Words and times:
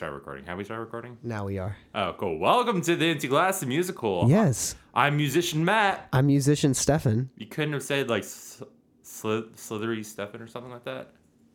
start 0.00 0.14
recording? 0.14 0.46
Have 0.46 0.56
we 0.56 0.64
started 0.64 0.80
recording? 0.80 1.18
Now 1.22 1.44
we 1.44 1.58
are. 1.58 1.76
Oh, 1.94 2.14
cool. 2.16 2.38
Welcome 2.38 2.80
to 2.80 2.96
the 2.96 3.10
Empty 3.10 3.28
Glass 3.28 3.60
the 3.60 3.66
musical. 3.66 4.24
Yes. 4.30 4.74
I'm 4.94 5.18
musician 5.18 5.62
Matt. 5.62 6.08
I'm 6.10 6.26
musician 6.26 6.72
Stefan. 6.72 7.28
You 7.36 7.44
couldn't 7.44 7.74
have 7.74 7.82
said 7.82 8.08
like 8.08 8.24
sl- 8.24 8.64
sli- 9.04 9.54
slithery 9.58 10.02
Stefan 10.02 10.40
or 10.40 10.46
something 10.46 10.72
like 10.72 10.84
that. 10.84 11.12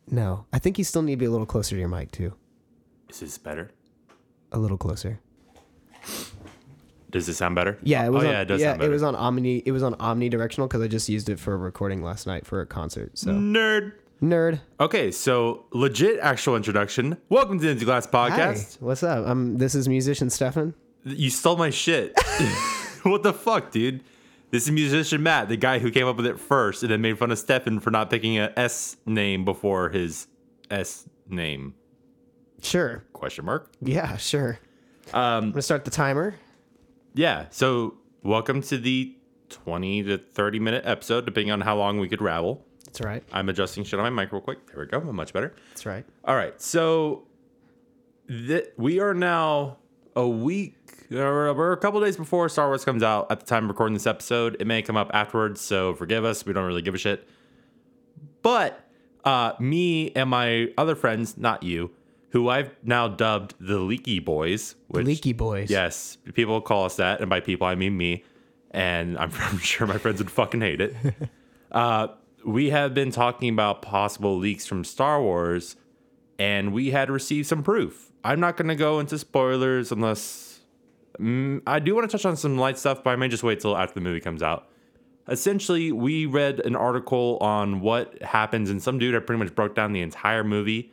No, 0.08 0.46
I 0.52 0.60
think 0.60 0.78
you 0.78 0.84
still 0.84 1.02
need 1.02 1.14
to 1.14 1.16
be 1.16 1.24
a 1.24 1.30
little 1.30 1.44
closer 1.44 1.74
to 1.74 1.80
your 1.80 1.88
mic 1.88 2.12
too. 2.12 2.34
Is 3.08 3.18
this 3.18 3.36
better? 3.36 3.72
A 4.52 4.60
little 4.60 4.78
closer. 4.78 5.18
Does 7.10 7.26
this 7.26 7.38
sound 7.38 7.56
better? 7.56 7.78
Yeah, 7.82 8.06
it 8.06 8.10
was. 8.10 8.22
Oh 8.22 8.28
on, 8.28 8.32
yeah, 8.32 8.40
it 8.42 8.44
does 8.44 8.60
yeah, 8.60 8.68
sound 8.68 8.78
better. 8.78 8.90
it 8.92 8.94
was 8.94 9.02
on 9.02 9.16
omni. 9.16 9.64
It 9.66 9.72
was 9.72 9.82
on 9.82 9.94
omnidirectional 9.94 10.68
because 10.68 10.82
I 10.82 10.86
just 10.86 11.08
used 11.08 11.28
it 11.28 11.40
for 11.40 11.52
a 11.54 11.56
recording 11.56 12.00
last 12.00 12.28
night 12.28 12.46
for 12.46 12.60
a 12.60 12.66
concert. 12.66 13.18
So 13.18 13.32
Nerd. 13.32 13.94
Nerd. 14.22 14.60
Okay, 14.80 15.10
so 15.10 15.64
legit 15.72 16.18
actual 16.20 16.56
introduction. 16.56 17.16
Welcome 17.28 17.60
to 17.60 17.74
the 17.74 17.84
Glass 17.84 18.06
Hi, 18.12 18.30
podcast. 18.30 18.80
what's 18.80 19.02
up? 19.02 19.26
Um, 19.26 19.58
this 19.58 19.74
is 19.74 19.88
musician 19.88 20.30
Stefan. 20.30 20.74
You 21.04 21.30
stole 21.30 21.56
my 21.56 21.70
shit. 21.70 22.18
what 23.02 23.22
the 23.22 23.32
fuck, 23.32 23.70
dude? 23.70 24.02
This 24.50 24.64
is 24.64 24.70
musician 24.70 25.22
Matt, 25.22 25.48
the 25.48 25.56
guy 25.56 25.78
who 25.78 25.90
came 25.90 26.06
up 26.06 26.16
with 26.16 26.26
it 26.26 26.38
first 26.38 26.82
and 26.82 26.90
then 26.90 27.00
made 27.00 27.18
fun 27.18 27.30
of 27.30 27.38
Stefan 27.38 27.80
for 27.80 27.90
not 27.90 28.10
picking 28.10 28.38
a 28.38 28.52
S 28.56 28.96
name 29.06 29.44
before 29.44 29.90
his 29.90 30.28
S 30.70 31.08
name. 31.28 31.74
Sure. 32.62 33.04
Question 33.12 33.44
mark. 33.44 33.70
Yeah, 33.80 34.16
sure. 34.16 34.58
Um, 35.12 35.20
I'm 35.44 35.50
gonna 35.50 35.62
start 35.62 35.84
the 35.84 35.90
timer. 35.90 36.34
yeah. 37.14 37.46
So 37.50 37.94
welcome 38.22 38.62
to 38.62 38.78
the 38.78 39.14
twenty 39.48 40.02
to 40.04 40.18
thirty 40.18 40.58
minute 40.58 40.84
episode, 40.86 41.26
depending 41.26 41.52
on 41.52 41.60
how 41.60 41.76
long 41.76 41.98
we 42.00 42.08
could 42.08 42.22
ravel. 42.22 42.64
That's 42.96 43.06
right. 43.06 43.22
I'm 43.30 43.50
adjusting 43.50 43.84
shit 43.84 44.00
on 44.00 44.10
my 44.10 44.22
mic 44.22 44.32
real 44.32 44.40
quick. 44.40 44.66
There 44.72 44.80
we 44.80 44.86
go. 44.86 45.00
Much 45.12 45.34
better. 45.34 45.54
That's 45.68 45.84
right. 45.84 46.04
All 46.24 46.34
right. 46.34 46.58
So 46.60 47.24
th- 48.26 48.68
we 48.78 49.00
are 49.00 49.12
now 49.12 49.76
a 50.14 50.26
week 50.26 50.74
or 51.12 51.52
we're 51.52 51.72
a 51.72 51.76
couple 51.76 52.00
days 52.00 52.16
before 52.16 52.48
Star 52.48 52.68
Wars 52.68 52.86
comes 52.86 53.02
out 53.02 53.30
at 53.30 53.40
the 53.40 53.44
time 53.46 53.64
of 53.64 53.68
recording 53.68 53.92
this 53.92 54.06
episode. 54.06 54.56
It 54.60 54.66
may 54.66 54.80
come 54.80 54.96
up 54.96 55.10
afterwards, 55.12 55.60
so 55.60 55.94
forgive 55.94 56.24
us. 56.24 56.46
We 56.46 56.54
don't 56.54 56.64
really 56.64 56.80
give 56.80 56.94
a 56.94 56.98
shit. 56.98 57.28
But 58.40 58.82
uh, 59.26 59.52
me 59.60 60.12
and 60.12 60.30
my 60.30 60.72
other 60.78 60.94
friends, 60.94 61.36
not 61.36 61.62
you, 61.62 61.90
who 62.30 62.48
I've 62.48 62.70
now 62.82 63.08
dubbed 63.08 63.56
the 63.60 63.78
Leaky 63.78 64.20
Boys, 64.20 64.74
which 64.88 65.04
Leaky 65.04 65.34
boys. 65.34 65.68
Yes, 65.68 66.16
people 66.32 66.62
call 66.62 66.86
us 66.86 66.96
that, 66.96 67.20
and 67.20 67.28
by 67.28 67.40
people 67.40 67.66
I 67.66 67.74
mean 67.74 67.94
me, 67.96 68.24
and 68.70 69.18
I'm, 69.18 69.32
I'm 69.38 69.58
sure 69.58 69.86
my 69.86 69.98
friends 69.98 70.18
would 70.18 70.30
fucking 70.30 70.62
hate 70.62 70.80
it. 70.80 70.94
uh, 71.72 72.08
we 72.46 72.70
have 72.70 72.94
been 72.94 73.10
talking 73.10 73.48
about 73.48 73.82
possible 73.82 74.38
leaks 74.38 74.66
from 74.66 74.84
Star 74.84 75.20
Wars, 75.20 75.74
and 76.38 76.72
we 76.72 76.92
had 76.92 77.10
received 77.10 77.48
some 77.48 77.62
proof. 77.62 78.12
I'm 78.22 78.38
not 78.38 78.56
going 78.56 78.68
to 78.68 78.76
go 78.76 79.00
into 79.00 79.18
spoilers 79.18 79.90
unless 79.90 80.60
mm, 81.18 81.60
I 81.66 81.80
do 81.80 81.96
want 81.96 82.08
to 82.08 82.16
touch 82.16 82.24
on 82.24 82.36
some 82.36 82.56
light 82.56 82.78
stuff, 82.78 83.02
but 83.02 83.10
I 83.10 83.16
may 83.16 83.26
just 83.26 83.42
wait 83.42 83.58
till 83.60 83.76
after 83.76 83.94
the 83.94 84.00
movie 84.00 84.20
comes 84.20 84.44
out. 84.44 84.68
Essentially, 85.28 85.90
we 85.90 86.24
read 86.24 86.60
an 86.60 86.76
article 86.76 87.36
on 87.40 87.80
what 87.80 88.22
happens, 88.22 88.70
and 88.70 88.80
some 88.80 89.00
dude 89.00 89.14
had 89.14 89.26
pretty 89.26 89.42
much 89.42 89.52
broke 89.56 89.74
down 89.74 89.92
the 89.92 90.00
entire 90.00 90.44
movie. 90.44 90.92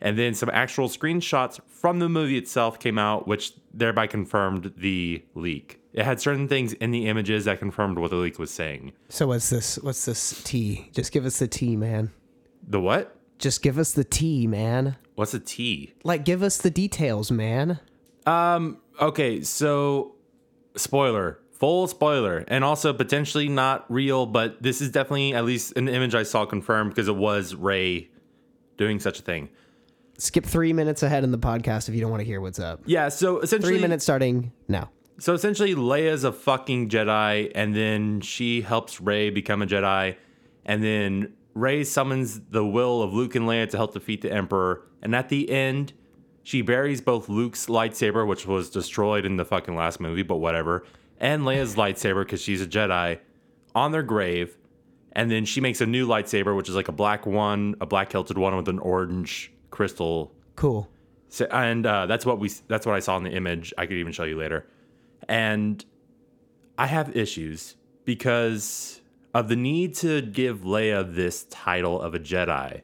And 0.00 0.18
then 0.18 0.34
some 0.34 0.50
actual 0.52 0.88
screenshots 0.88 1.60
from 1.68 2.00
the 2.00 2.08
movie 2.08 2.36
itself 2.36 2.80
came 2.80 2.98
out, 2.98 3.28
which 3.28 3.52
thereby 3.72 4.08
confirmed 4.08 4.72
the 4.76 5.22
leak. 5.36 5.79
It 5.92 6.04
had 6.04 6.20
certain 6.20 6.46
things 6.46 6.72
in 6.74 6.92
the 6.92 7.06
images 7.08 7.46
that 7.46 7.58
confirmed 7.58 7.98
what 7.98 8.10
the 8.10 8.16
leak 8.16 8.38
was 8.38 8.50
saying. 8.50 8.92
So 9.08 9.26
what's 9.28 9.50
this? 9.50 9.76
What's 9.76 10.04
this 10.04 10.42
T? 10.44 10.90
Just 10.94 11.12
give 11.12 11.24
us 11.26 11.38
the 11.38 11.48
T, 11.48 11.76
man. 11.76 12.10
The 12.66 12.80
what? 12.80 13.16
Just 13.38 13.62
give 13.62 13.78
us 13.78 13.92
the 13.92 14.04
T, 14.04 14.46
man. 14.46 14.96
What's 15.14 15.34
a 15.34 15.40
T? 15.40 15.94
Like, 16.04 16.24
give 16.24 16.42
us 16.42 16.58
the 16.58 16.70
details, 16.70 17.30
man. 17.30 17.80
Um, 18.26 18.78
okay, 19.00 19.42
so 19.42 20.14
spoiler, 20.76 21.40
full 21.50 21.88
spoiler, 21.88 22.44
and 22.48 22.62
also 22.62 22.92
potentially 22.92 23.48
not 23.48 23.90
real, 23.90 24.26
but 24.26 24.62
this 24.62 24.80
is 24.80 24.90
definitely 24.90 25.34
at 25.34 25.44
least 25.44 25.76
an 25.76 25.88
image 25.88 26.14
I 26.14 26.22
saw 26.22 26.44
confirmed 26.44 26.90
because 26.90 27.08
it 27.08 27.16
was 27.16 27.54
Rey 27.54 28.10
doing 28.76 29.00
such 29.00 29.18
a 29.18 29.22
thing. 29.22 29.48
Skip 30.18 30.44
three 30.44 30.72
minutes 30.74 31.02
ahead 31.02 31.24
in 31.24 31.32
the 31.32 31.38
podcast 31.38 31.88
if 31.88 31.94
you 31.94 32.00
don't 32.02 32.10
want 32.10 32.20
to 32.20 32.26
hear 32.26 32.40
what's 32.40 32.58
up. 32.58 32.82
Yeah, 32.84 33.08
so 33.08 33.40
essentially 33.40 33.72
Three 33.72 33.80
minutes 33.80 34.04
starting 34.04 34.52
now. 34.68 34.90
So 35.20 35.34
essentially, 35.34 35.74
Leia's 35.74 36.24
a 36.24 36.32
fucking 36.32 36.88
Jedi, 36.88 37.52
and 37.54 37.76
then 37.76 38.22
she 38.22 38.62
helps 38.62 39.02
Rey 39.02 39.28
become 39.28 39.60
a 39.60 39.66
Jedi, 39.66 40.16
and 40.64 40.82
then 40.82 41.34
Rey 41.52 41.84
summons 41.84 42.40
the 42.40 42.64
will 42.64 43.02
of 43.02 43.12
Luke 43.12 43.34
and 43.34 43.46
Leia 43.46 43.68
to 43.68 43.76
help 43.76 43.92
defeat 43.92 44.22
the 44.22 44.32
Emperor. 44.32 44.82
And 45.02 45.14
at 45.14 45.28
the 45.28 45.50
end, 45.50 45.92
she 46.42 46.62
buries 46.62 47.02
both 47.02 47.28
Luke's 47.28 47.66
lightsaber, 47.66 48.26
which 48.26 48.46
was 48.46 48.70
destroyed 48.70 49.26
in 49.26 49.36
the 49.36 49.44
fucking 49.44 49.76
last 49.76 50.00
movie, 50.00 50.22
but 50.22 50.36
whatever, 50.36 50.86
and 51.18 51.42
Leia's 51.42 51.76
lightsaber 51.76 52.24
because 52.24 52.40
she's 52.40 52.62
a 52.62 52.66
Jedi, 52.66 53.18
on 53.74 53.92
their 53.92 54.02
grave. 54.02 54.56
And 55.12 55.30
then 55.30 55.44
she 55.44 55.60
makes 55.60 55.82
a 55.82 55.86
new 55.86 56.06
lightsaber, 56.06 56.56
which 56.56 56.68
is 56.68 56.74
like 56.74 56.88
a 56.88 56.92
black 56.92 57.26
one, 57.26 57.74
a 57.80 57.86
black 57.86 58.10
hilted 58.10 58.38
one 58.38 58.56
with 58.56 58.68
an 58.68 58.78
orange 58.78 59.52
crystal 59.70 60.32
Cool. 60.56 60.88
so, 61.28 61.46
and 61.50 61.84
uh, 61.84 62.06
that's 62.06 62.24
what 62.24 62.38
we 62.38 62.48
that's 62.68 62.86
what 62.86 62.94
I 62.94 63.00
saw 63.00 63.16
in 63.18 63.24
the 63.24 63.32
image. 63.32 63.74
I 63.76 63.86
could 63.86 63.96
even 63.96 64.12
show 64.12 64.24
you 64.24 64.38
later. 64.38 64.66
And 65.28 65.84
I 66.78 66.86
have 66.86 67.16
issues 67.16 67.76
because 68.04 69.00
of 69.34 69.48
the 69.48 69.56
need 69.56 69.94
to 69.96 70.22
give 70.22 70.60
Leia 70.60 71.14
this 71.14 71.44
title 71.50 72.00
of 72.00 72.14
a 72.14 72.18
Jedi. 72.18 72.82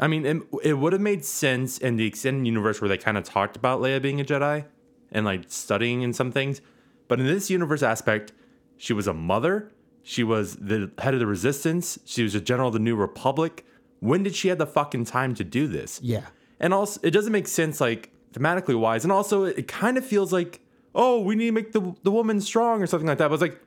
I 0.00 0.06
mean, 0.06 0.26
it, 0.26 0.42
it 0.62 0.74
would 0.74 0.92
have 0.92 1.02
made 1.02 1.24
sense 1.24 1.78
in 1.78 1.96
the 1.96 2.06
extended 2.06 2.46
universe 2.46 2.80
where 2.80 2.88
they 2.88 2.98
kind 2.98 3.16
of 3.16 3.24
talked 3.24 3.56
about 3.56 3.80
Leia 3.80 4.00
being 4.00 4.20
a 4.20 4.24
Jedi 4.24 4.66
and 5.10 5.24
like 5.24 5.44
studying 5.48 6.02
in 6.02 6.12
some 6.12 6.30
things. 6.30 6.60
But 7.08 7.20
in 7.20 7.26
this 7.26 7.50
universe 7.50 7.82
aspect, 7.82 8.32
she 8.76 8.92
was 8.92 9.06
a 9.06 9.14
mother. 9.14 9.72
She 10.02 10.22
was 10.22 10.56
the 10.56 10.90
head 10.98 11.14
of 11.14 11.20
the 11.20 11.26
resistance. 11.26 11.98
She 12.04 12.22
was 12.22 12.34
a 12.34 12.40
general 12.40 12.68
of 12.68 12.74
the 12.74 12.80
New 12.80 12.96
Republic. 12.96 13.64
When 14.00 14.22
did 14.22 14.36
she 14.36 14.48
have 14.48 14.58
the 14.58 14.66
fucking 14.66 15.06
time 15.06 15.34
to 15.34 15.44
do 15.44 15.66
this? 15.66 16.00
Yeah. 16.02 16.26
And 16.60 16.74
also, 16.74 17.00
it 17.02 17.10
doesn't 17.10 17.32
make 17.32 17.48
sense, 17.48 17.80
like 17.80 18.12
thematically 18.32 18.78
wise. 18.78 19.04
And 19.04 19.12
also, 19.12 19.44
it, 19.44 19.58
it 19.58 19.68
kind 19.68 19.96
of 19.96 20.04
feels 20.04 20.32
like, 20.32 20.60
oh, 20.98 21.20
we 21.20 21.34
need 21.36 21.46
to 21.46 21.52
make 21.52 21.72
the 21.72 21.94
the 22.02 22.10
woman 22.10 22.40
strong 22.42 22.82
or 22.82 22.86
something 22.86 23.06
like 23.06 23.16
that. 23.18 23.28
But 23.28 23.34
it's 23.34 23.40
like, 23.42 23.58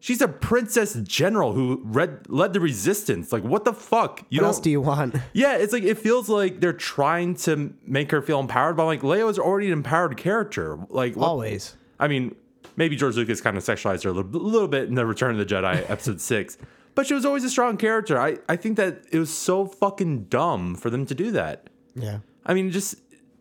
she's 0.00 0.20
a 0.22 0.26
princess 0.28 0.94
general 1.04 1.52
who 1.52 1.82
read, 1.84 2.26
led 2.28 2.52
the 2.54 2.60
resistance. 2.60 3.32
Like, 3.32 3.44
what 3.44 3.64
the 3.64 3.72
fuck? 3.74 4.24
You 4.30 4.40
What 4.40 4.46
else 4.48 4.60
do 4.60 4.70
you 4.70 4.80
want? 4.80 5.14
yeah, 5.32 5.56
it's 5.56 5.72
like 5.72 5.82
it 5.84 5.98
feels 5.98 6.28
like 6.28 6.60
they're 6.60 6.72
trying 6.72 7.36
to 7.46 7.74
make 7.86 8.10
her 8.10 8.22
feel 8.22 8.40
empowered, 8.40 8.76
but 8.76 8.86
like 8.86 9.02
Leia 9.02 9.26
was 9.26 9.38
already 9.38 9.66
an 9.68 9.74
empowered 9.74 10.16
character. 10.16 10.78
Like, 10.88 11.14
what- 11.14 11.26
Always. 11.28 11.76
I 12.00 12.08
mean, 12.08 12.34
maybe 12.76 12.96
George 12.96 13.16
Lucas 13.16 13.40
kind 13.40 13.56
of 13.56 13.62
sexualized 13.64 14.04
her 14.04 14.10
a 14.10 14.12
little, 14.12 14.30
little 14.40 14.68
bit 14.68 14.88
in 14.88 14.94
the 14.94 15.04
Return 15.04 15.32
of 15.32 15.38
the 15.38 15.54
Jedi 15.54 15.88
episode 15.90 16.20
six, 16.20 16.56
but 16.94 17.06
she 17.06 17.14
was 17.14 17.24
always 17.26 17.44
a 17.44 17.50
strong 17.50 17.76
character. 17.76 18.18
I 18.18 18.38
I 18.48 18.56
think 18.56 18.76
that 18.76 19.02
it 19.12 19.18
was 19.18 19.30
so 19.30 19.66
fucking 19.66 20.24
dumb 20.24 20.74
for 20.74 20.88
them 20.90 21.04
to 21.06 21.14
do 21.14 21.30
that. 21.32 21.68
Yeah. 21.94 22.18
I 22.46 22.54
mean, 22.54 22.70
just 22.70 22.94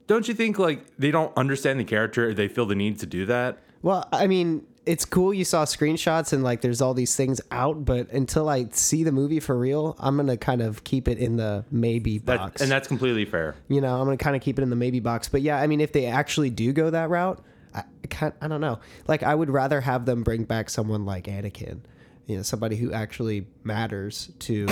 don't 0.08 0.28
you 0.28 0.34
think 0.34 0.58
like 0.60 0.86
they 0.98 1.12
don't 1.12 1.36
understand 1.38 1.80
the 1.80 1.84
character? 1.84 2.34
They 2.34 2.48
feel 2.48 2.66
the 2.66 2.76
need 2.76 3.00
to 3.00 3.06
do 3.06 3.26
that. 3.28 3.60
Well, 3.82 4.08
I 4.12 4.28
mean, 4.28 4.66
it's 4.86 5.04
cool 5.06 5.34
you 5.34 5.44
saw 5.46 5.66
screenshots 5.66 6.32
and 6.34 6.44
like 6.44 6.62
there's 6.62 6.82
all 6.82 6.94
these 6.94 7.16
things 7.16 7.42
out, 7.52 7.84
but 7.86 8.10
until 8.12 8.48
I 8.50 8.68
see 8.72 9.04
the 9.04 9.12
movie 9.12 9.40
for 9.42 9.58
real, 9.58 9.96
I'm 10.00 10.16
gonna 10.16 10.38
kind 10.38 10.62
of 10.62 10.84
keep 10.84 11.08
it 11.08 11.18
in 11.18 11.36
the 11.36 11.66
maybe 11.70 12.20
That, 12.20 12.38
box. 12.38 12.62
and 12.62 12.72
that's 12.72 12.88
completely 12.88 13.26
fair. 13.26 13.56
you 13.68 13.82
know, 13.82 13.96
I'm 14.00 14.06
gonna 14.06 14.18
kind 14.18 14.36
of 14.36 14.42
keep 14.42 14.58
it 14.58 14.62
in 14.64 14.70
the 14.70 14.76
maybe 14.78 15.00
box. 15.00 15.28
But 15.30 15.42
yeah, 15.42 15.62
I 15.62 15.68
mean, 15.68 15.82
if 15.82 15.92
they 15.92 16.06
actually 16.06 16.50
do 16.50 16.72
go 16.74 16.90
that 16.90 17.10
route, 17.10 17.44
I 17.76 17.80
I 18.04 18.08
can't. 18.08 18.34
I 18.42 18.48
don't 18.48 18.62
know. 18.62 18.80
Like, 19.08 19.24
I 19.24 19.36
would 19.36 19.50
rather 19.50 19.82
have 19.82 20.06
them 20.06 20.24
bring 20.24 20.46
back 20.46 20.70
someone 20.70 21.06
like 21.06 21.26
Anakin, 21.26 21.82
you 22.26 22.38
know, 22.38 22.42
somebody 22.42 22.78
who 22.78 22.94
actually 22.94 23.46
matters 23.66 24.32
to 24.40 24.68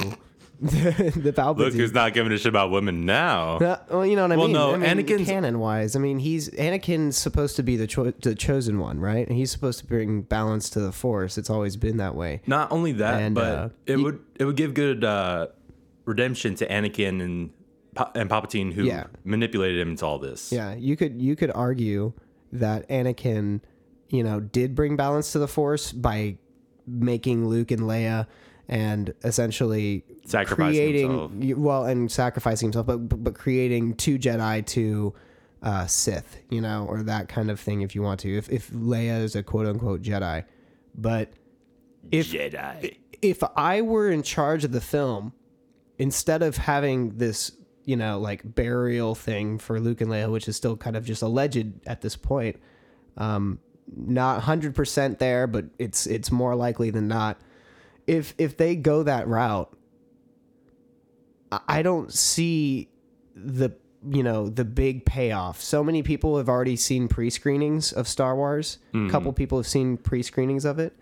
the, 0.61 1.11
the 1.15 1.33
Palpatine. 1.33 1.57
Look 1.57 1.73
who's 1.73 1.93
not 1.93 2.13
giving 2.13 2.31
a 2.31 2.37
shit 2.37 2.47
about 2.47 2.71
women 2.71 3.05
now. 3.05 3.57
Uh, 3.57 3.77
well, 3.89 4.05
you 4.05 4.15
know 4.15 4.23
what 4.23 4.31
I 4.31 4.35
Well, 4.37 4.47
mean. 4.47 4.53
no, 4.53 4.73
I 4.73 4.77
mean, 4.77 4.89
Anakin's- 5.05 5.27
canon 5.27 5.59
wise. 5.59 5.95
I 5.95 5.99
mean, 5.99 6.19
he's 6.19 6.49
Anakin's 6.51 7.17
supposed 7.17 7.55
to 7.57 7.63
be 7.63 7.75
the 7.77 7.87
cho- 7.87 8.11
the 8.21 8.35
chosen 8.35 8.79
one, 8.79 8.99
right? 8.99 9.27
And 9.27 9.37
he's 9.37 9.51
supposed 9.51 9.79
to 9.79 9.85
bring 9.85 10.21
balance 10.21 10.69
to 10.71 10.79
the 10.79 10.91
Force. 10.91 11.37
It's 11.37 11.49
always 11.49 11.75
been 11.77 11.97
that 11.97 12.15
way. 12.15 12.41
Not 12.47 12.71
only 12.71 12.91
that, 12.93 13.21
And, 13.21 13.35
but 13.35 13.43
uh, 13.57 13.69
it 13.85 13.97
you- 13.97 14.03
would 14.03 14.19
it 14.39 14.45
would 14.45 14.55
give 14.55 14.73
good 14.73 15.03
uh, 15.03 15.47
redemption 16.05 16.55
to 16.55 16.67
Anakin 16.67 17.21
and 17.21 17.49
and 18.13 18.29
Palpatine 18.29 18.73
who 18.73 18.83
Yeah. 18.83 19.05
manipulated 19.23 19.79
him 19.79 19.91
into 19.91 20.05
all 20.05 20.19
this. 20.19 20.51
Yeah, 20.51 20.73
you 20.75 20.97
could 20.97 21.21
you 21.21 21.35
could 21.35 21.51
argue 21.55 22.11
that 22.51 22.87
Anakin, 22.89 23.61
you 24.09 24.21
know, 24.23 24.39
did 24.41 24.75
bring 24.75 24.95
balance 24.97 25.31
to 25.31 25.39
the 25.39 25.47
Force 25.47 25.91
by 25.93 26.37
making 26.87 27.47
Luke 27.47 27.71
and 27.71 27.81
Leia 27.83 28.27
and 28.67 29.13
essentially 29.23 30.03
Sacrificing 30.25 30.73
creating 30.73 31.11
himself. 31.11 31.57
well 31.57 31.85
and 31.85 32.11
sacrificing 32.11 32.67
himself, 32.67 32.87
but 32.87 33.09
but, 33.09 33.23
but 33.23 33.35
creating 33.35 33.95
two 33.95 34.17
Jedi 34.17 34.65
to 34.67 35.13
uh, 35.61 35.85
Sith, 35.87 36.37
you 36.49 36.61
know, 36.61 36.85
or 36.87 37.03
that 37.03 37.27
kind 37.27 37.49
of 37.49 37.59
thing 37.59 37.81
if 37.81 37.95
you 37.95 38.01
want 38.01 38.19
to. 38.21 38.37
If 38.37 38.49
if 38.49 38.69
Leia 38.71 39.21
is 39.21 39.35
a 39.35 39.43
quote 39.43 39.67
unquote 39.67 40.01
Jedi, 40.01 40.45
but 40.95 41.33
if 42.11 42.31
Jedi. 42.31 42.97
if 43.21 43.43
I 43.55 43.81
were 43.81 44.09
in 44.09 44.23
charge 44.23 44.63
of 44.63 44.71
the 44.71 44.81
film, 44.81 45.33
instead 45.97 46.41
of 46.41 46.57
having 46.57 47.17
this 47.17 47.51
you 47.85 47.95
know, 47.95 48.19
like 48.19 48.41
burial 48.55 49.15
thing 49.15 49.59
for 49.59 49.79
Luke 49.79 50.01
and 50.01 50.09
Leia, 50.09 50.29
which 50.29 50.47
is 50.47 50.55
still 50.55 50.75
kind 50.75 50.95
of 50.97 51.05
just 51.05 51.21
alleged 51.21 51.67
at 51.85 52.01
this 52.01 52.15
point. 52.15 52.59
Um, 53.17 53.59
not 53.95 54.41
hundred 54.41 54.73
percent 54.75 55.19
there, 55.19 55.45
but 55.47 55.65
it's 55.77 56.07
it's 56.07 56.31
more 56.31 56.55
likely 56.55 56.89
than 56.89 57.07
not. 57.07 57.39
If 58.07 58.33
if 58.37 58.57
they 58.57 58.75
go 58.75 59.03
that 59.03 59.27
route, 59.27 59.75
I- 61.51 61.81
don't 61.81 62.13
see 62.13 62.89
the 63.35 63.71
you 64.07 64.23
know 64.23 64.49
the 64.49 64.65
big 64.65 65.05
payoff. 65.05 65.61
So 65.61 65.83
many 65.83 66.03
people 66.03 66.37
have 66.37 66.49
already 66.49 66.75
seen 66.75 67.07
pre-screenings 67.07 67.91
of 67.91 68.07
Star 68.07 68.35
Wars. 68.35 68.77
A 68.93 68.97
mm-hmm. 68.97 69.09
couple 69.09 69.33
people 69.33 69.57
have 69.57 69.67
seen 69.67 69.97
pre-screenings 69.97 70.65
of 70.65 70.79
it, 70.79 70.95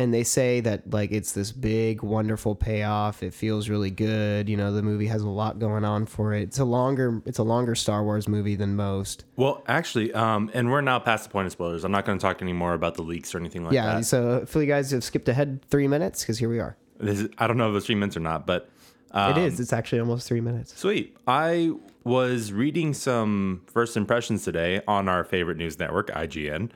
and 0.00 0.14
they 0.14 0.24
say 0.24 0.60
that 0.60 0.90
like 0.90 1.12
it's 1.12 1.32
this 1.32 1.52
big 1.52 2.02
wonderful 2.02 2.54
payoff. 2.54 3.22
It 3.22 3.34
feels 3.34 3.68
really 3.68 3.90
good. 3.90 4.48
You 4.48 4.56
know, 4.56 4.72
the 4.72 4.82
movie 4.82 5.06
has 5.08 5.22
a 5.22 5.28
lot 5.28 5.58
going 5.58 5.84
on 5.84 6.06
for 6.06 6.32
it. 6.32 6.42
It's 6.42 6.58
a 6.58 6.64
longer 6.64 7.20
it's 7.26 7.38
a 7.38 7.42
longer 7.42 7.74
Star 7.74 8.02
Wars 8.02 8.26
movie 8.26 8.56
than 8.56 8.76
most. 8.76 9.24
Well, 9.36 9.62
actually, 9.68 10.12
um, 10.14 10.50
and 10.54 10.70
we're 10.70 10.80
now 10.80 10.98
past 10.98 11.24
the 11.24 11.30
point 11.30 11.46
of 11.46 11.52
spoilers. 11.52 11.84
I'm 11.84 11.92
not 11.92 12.04
going 12.06 12.18
to 12.18 12.22
talk 12.22 12.40
anymore 12.40 12.72
about 12.74 12.94
the 12.94 13.02
leaks 13.02 13.34
or 13.34 13.38
anything 13.38 13.62
like 13.64 13.74
Yeah, 13.74 13.96
that. 13.96 14.04
so 14.06 14.38
hopefully 14.40 14.64
you 14.64 14.70
guys 14.72 14.90
have 14.92 15.04
skipped 15.04 15.28
ahead 15.28 15.60
three 15.68 15.86
minutes 15.86 16.22
because 16.22 16.38
here 16.38 16.48
we 16.48 16.58
are. 16.60 16.76
This 16.98 17.20
is, 17.20 17.28
I 17.38 17.46
don't 17.46 17.56
know 17.58 17.70
if 17.70 17.76
it's 17.76 17.86
three 17.86 17.94
minutes 17.94 18.16
or 18.16 18.20
not, 18.20 18.46
but 18.46 18.68
um, 19.10 19.32
it 19.32 19.38
is. 19.44 19.60
It's 19.60 19.72
actually 19.72 20.00
almost 20.00 20.26
three 20.28 20.40
minutes. 20.40 20.76
Sweet. 20.78 21.16
I 21.26 21.72
was 22.04 22.52
reading 22.52 22.94
some 22.94 23.62
first 23.66 23.96
impressions 23.96 24.44
today 24.44 24.80
on 24.88 25.08
our 25.08 25.24
favorite 25.24 25.58
news 25.58 25.78
network, 25.78 26.08
IGN. 26.10 26.70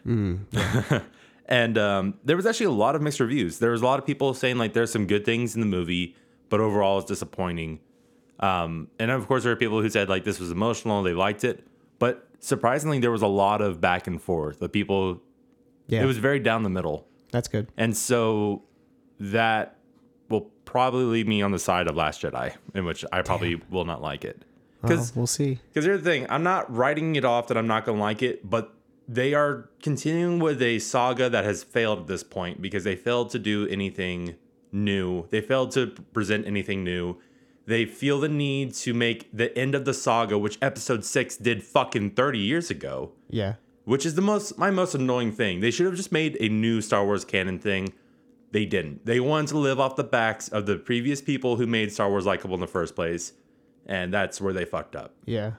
and 1.46 1.76
um, 1.79 2.14
there 2.25 2.37
was 2.37 2.46
actually 2.46 2.67
a 2.67 2.70
lot 2.70 2.94
of 2.94 3.02
mixed 3.02 3.20
reviews. 3.20 3.58
There 3.58 3.70
was 3.70 3.82
a 3.82 3.85
lot 3.85 3.99
of 3.99 4.06
people 4.06 4.35
saying 4.35 4.56
like 4.58 4.73
there's 4.73 4.91
some 4.93 5.06
good 5.06 5.25
things 5.25 5.55
in 5.55 5.61
the 5.61 5.67
movie, 5.67 6.17
but 6.49 6.61
overall 6.61 6.99
it's 6.99 7.08
disappointing. 7.08 7.81
Um, 8.41 8.88
and 8.99 9.11
of 9.11 9.26
course, 9.29 9.44
there 9.44 9.52
are 9.52 9.56
people 9.56 9.81
who 9.81 9.88
said 9.91 10.08
like 10.08 10.25
this 10.25 10.41
was 10.41 10.50
emotional, 10.50 11.02
they 11.02 11.12
liked 11.14 11.44
it. 11.44 11.67
But 11.99 12.26
surprisingly, 12.41 12.99
there 12.99 13.11
was 13.11 13.23
a 13.23 13.26
lot 13.26 13.61
of 13.61 13.81
back 13.81 14.06
and 14.06 14.20
forth. 14.20 14.58
The 14.58 14.69
people, 14.69 15.23
Yeah, 15.87 16.02
it 16.02 16.06
was 16.06 16.19
very 16.19 16.41
down 16.41 16.62
the 16.62 16.70
middle. 16.70 17.06
that's 17.31 17.49
good. 17.49 17.69
And 17.76 17.96
so 17.96 18.62
that 19.20 19.76
will 20.29 20.50
probably 20.64 21.05
leave 21.05 21.29
me 21.29 21.43
on 21.43 21.52
the 21.52 21.58
side 21.58 21.87
of 21.88 21.94
Last 21.96 22.23
Jedi, 22.23 22.55
in 22.75 22.85
which 22.85 23.05
I 23.12 23.23
probably 23.23 23.61
will 23.70 23.85
not 23.85 24.02
like 24.02 24.25
it. 24.25 24.44
Because 24.82 25.17
we'll 25.17 25.26
see. 25.26 25.58
because 25.69 25.87
here's 25.87 26.02
the 26.02 26.11
thing, 26.11 26.26
I'm 26.29 26.43
not 26.43 26.70
writing 26.75 27.17
it 27.17 27.25
off 27.25 27.46
that 27.49 27.56
I'm 27.56 27.67
not 27.67 27.87
going 27.87 27.96
to 27.96 28.02
like 28.02 28.20
it, 28.23 28.49
but 28.49 28.73
they 29.08 29.34
are 29.34 29.68
continuing 29.82 30.38
with 30.38 30.62
a 30.62 30.78
saga 30.78 31.28
that 31.28 31.44
has 31.44 31.62
failed 31.62 32.00
at 32.00 32.06
this 32.06 32.22
point 32.22 32.62
because 32.62 32.84
they 32.84 32.96
failed 32.96 33.30
to 33.30 33.38
do 33.38 33.66
anything 33.68 34.36
new. 34.72 35.26
They 35.30 35.40
failed 35.40 35.72
to 35.72 35.88
present 36.12 36.46
anything 36.46 36.84
new. 36.84 37.18
They 37.66 37.86
feel 37.86 38.20
the 38.20 38.28
need 38.28 38.74
to 38.74 38.92
make 38.92 39.30
the 39.32 39.56
end 39.58 39.74
of 39.74 39.84
the 39.84 39.94
saga, 39.94 40.38
which 40.38 40.58
episode 40.60 41.04
six 41.04 41.36
did 41.36 41.62
fucking 41.62 42.10
30 42.10 42.38
years 42.38 42.70
ago 42.70 43.12
Yeah, 43.30 43.54
which 43.84 44.04
is 44.04 44.14
the 44.16 44.22
most 44.22 44.58
my 44.58 44.70
most 44.70 44.94
annoying 44.94 45.32
thing. 45.32 45.60
They 45.60 45.70
should 45.70 45.86
have 45.86 45.94
just 45.96 46.12
made 46.12 46.36
a 46.40 46.48
new 46.48 46.80
Star 46.82 47.04
Wars 47.04 47.24
canon 47.24 47.58
thing. 47.58 47.92
They 48.52 48.66
didn't. 48.66 49.04
They 49.06 49.18
wanted 49.18 49.48
to 49.48 49.58
live 49.58 49.80
off 49.80 49.96
the 49.96 50.04
backs 50.04 50.48
of 50.48 50.66
the 50.66 50.76
previous 50.76 51.20
people 51.22 51.56
who 51.56 51.66
made 51.66 51.92
Star 51.92 52.08
Wars 52.08 52.24
likable 52.26 52.54
in 52.54 52.60
the 52.60 52.66
first 52.66 52.94
place, 52.94 53.32
and 53.86 54.12
that's 54.12 54.40
where 54.40 54.52
they 54.52 54.64
fucked 54.64 54.94
up. 54.94 55.14
yeah. 55.24 55.52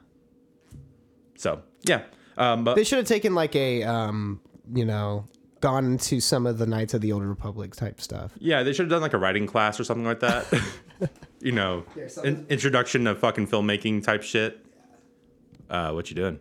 So 1.38 1.62
yeah, 1.84 2.04
um, 2.38 2.64
but 2.64 2.76
They 2.76 2.84
should 2.84 2.98
have 2.98 3.08
taken 3.08 3.36
like 3.36 3.56
a, 3.56 3.84
um, 3.84 4.42
you 4.74 4.86
know, 4.86 5.26
gone 5.62 5.86
into 5.86 6.20
some 6.20 6.46
of 6.46 6.58
the 6.58 6.66
Knights 6.66 6.94
of 6.94 7.02
the 7.02 7.12
Old 7.12 7.24
Republic 7.24 7.76
type 7.76 8.00
stuff. 8.02 8.32
yeah, 8.40 8.64
they 8.64 8.74
should 8.74 8.84
have 8.84 8.90
done 8.90 9.02
like 9.02 9.14
a 9.14 9.18
writing 9.18 9.48
class 9.48 9.80
or 9.80 9.84
something 9.84 10.06
like 10.06 10.20
that. 10.20 10.46
you 11.40 11.52
know, 11.52 11.86
Yeah, 11.96 12.08
in, 12.24 12.46
introduction 12.50 13.06
to 13.06 13.16
fucking 13.16 13.48
filmmaking 13.48 14.04
type 14.04 14.24
shit. 14.24 14.64
Uh, 15.70 15.92
what 15.92 16.10
you 16.10 16.16
doing? 16.16 16.40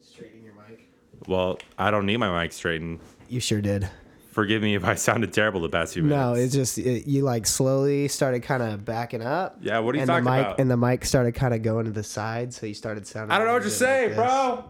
Straightening 0.00 0.44
your 0.44 0.54
mic. 0.54 0.88
Well, 1.26 1.58
I 1.76 1.90
don't 1.90 2.06
need 2.06 2.16
my 2.16 2.42
mic 2.42 2.52
straightened. 2.52 3.00
You 3.28 3.40
sure 3.40 3.60
did. 3.60 3.88
Forgive 4.30 4.62
me 4.62 4.74
if 4.74 4.84
I 4.84 4.94
sounded 4.94 5.34
terrible 5.34 5.60
the 5.60 5.68
past 5.68 5.92
few 5.92 6.02
minutes. 6.02 6.18
No, 6.18 6.32
it's 6.32 6.54
just 6.54 6.78
it, 6.78 7.06
you 7.06 7.22
like 7.22 7.46
slowly 7.46 8.08
started 8.08 8.42
kind 8.42 8.62
of 8.62 8.82
backing 8.82 9.20
up. 9.20 9.58
Yeah, 9.60 9.78
what 9.80 9.94
are 9.94 9.96
you 9.96 10.02
and 10.02 10.08
talking 10.08 10.24
the 10.24 10.30
mic, 10.30 10.40
about? 10.40 10.58
And 10.60 10.70
the 10.70 10.76
mic 10.78 11.04
started 11.04 11.32
kind 11.32 11.52
of 11.52 11.60
going 11.60 11.84
to 11.84 11.90
the 11.90 12.02
side, 12.02 12.54
so 12.54 12.64
you 12.64 12.72
started 12.72 13.06
sounding. 13.06 13.30
I 13.30 13.36
don't 13.36 13.46
know 13.46 13.52
what 13.52 13.62
you're 13.62 13.70
saying, 13.70 14.16
like 14.16 14.26
bro. 14.26 14.64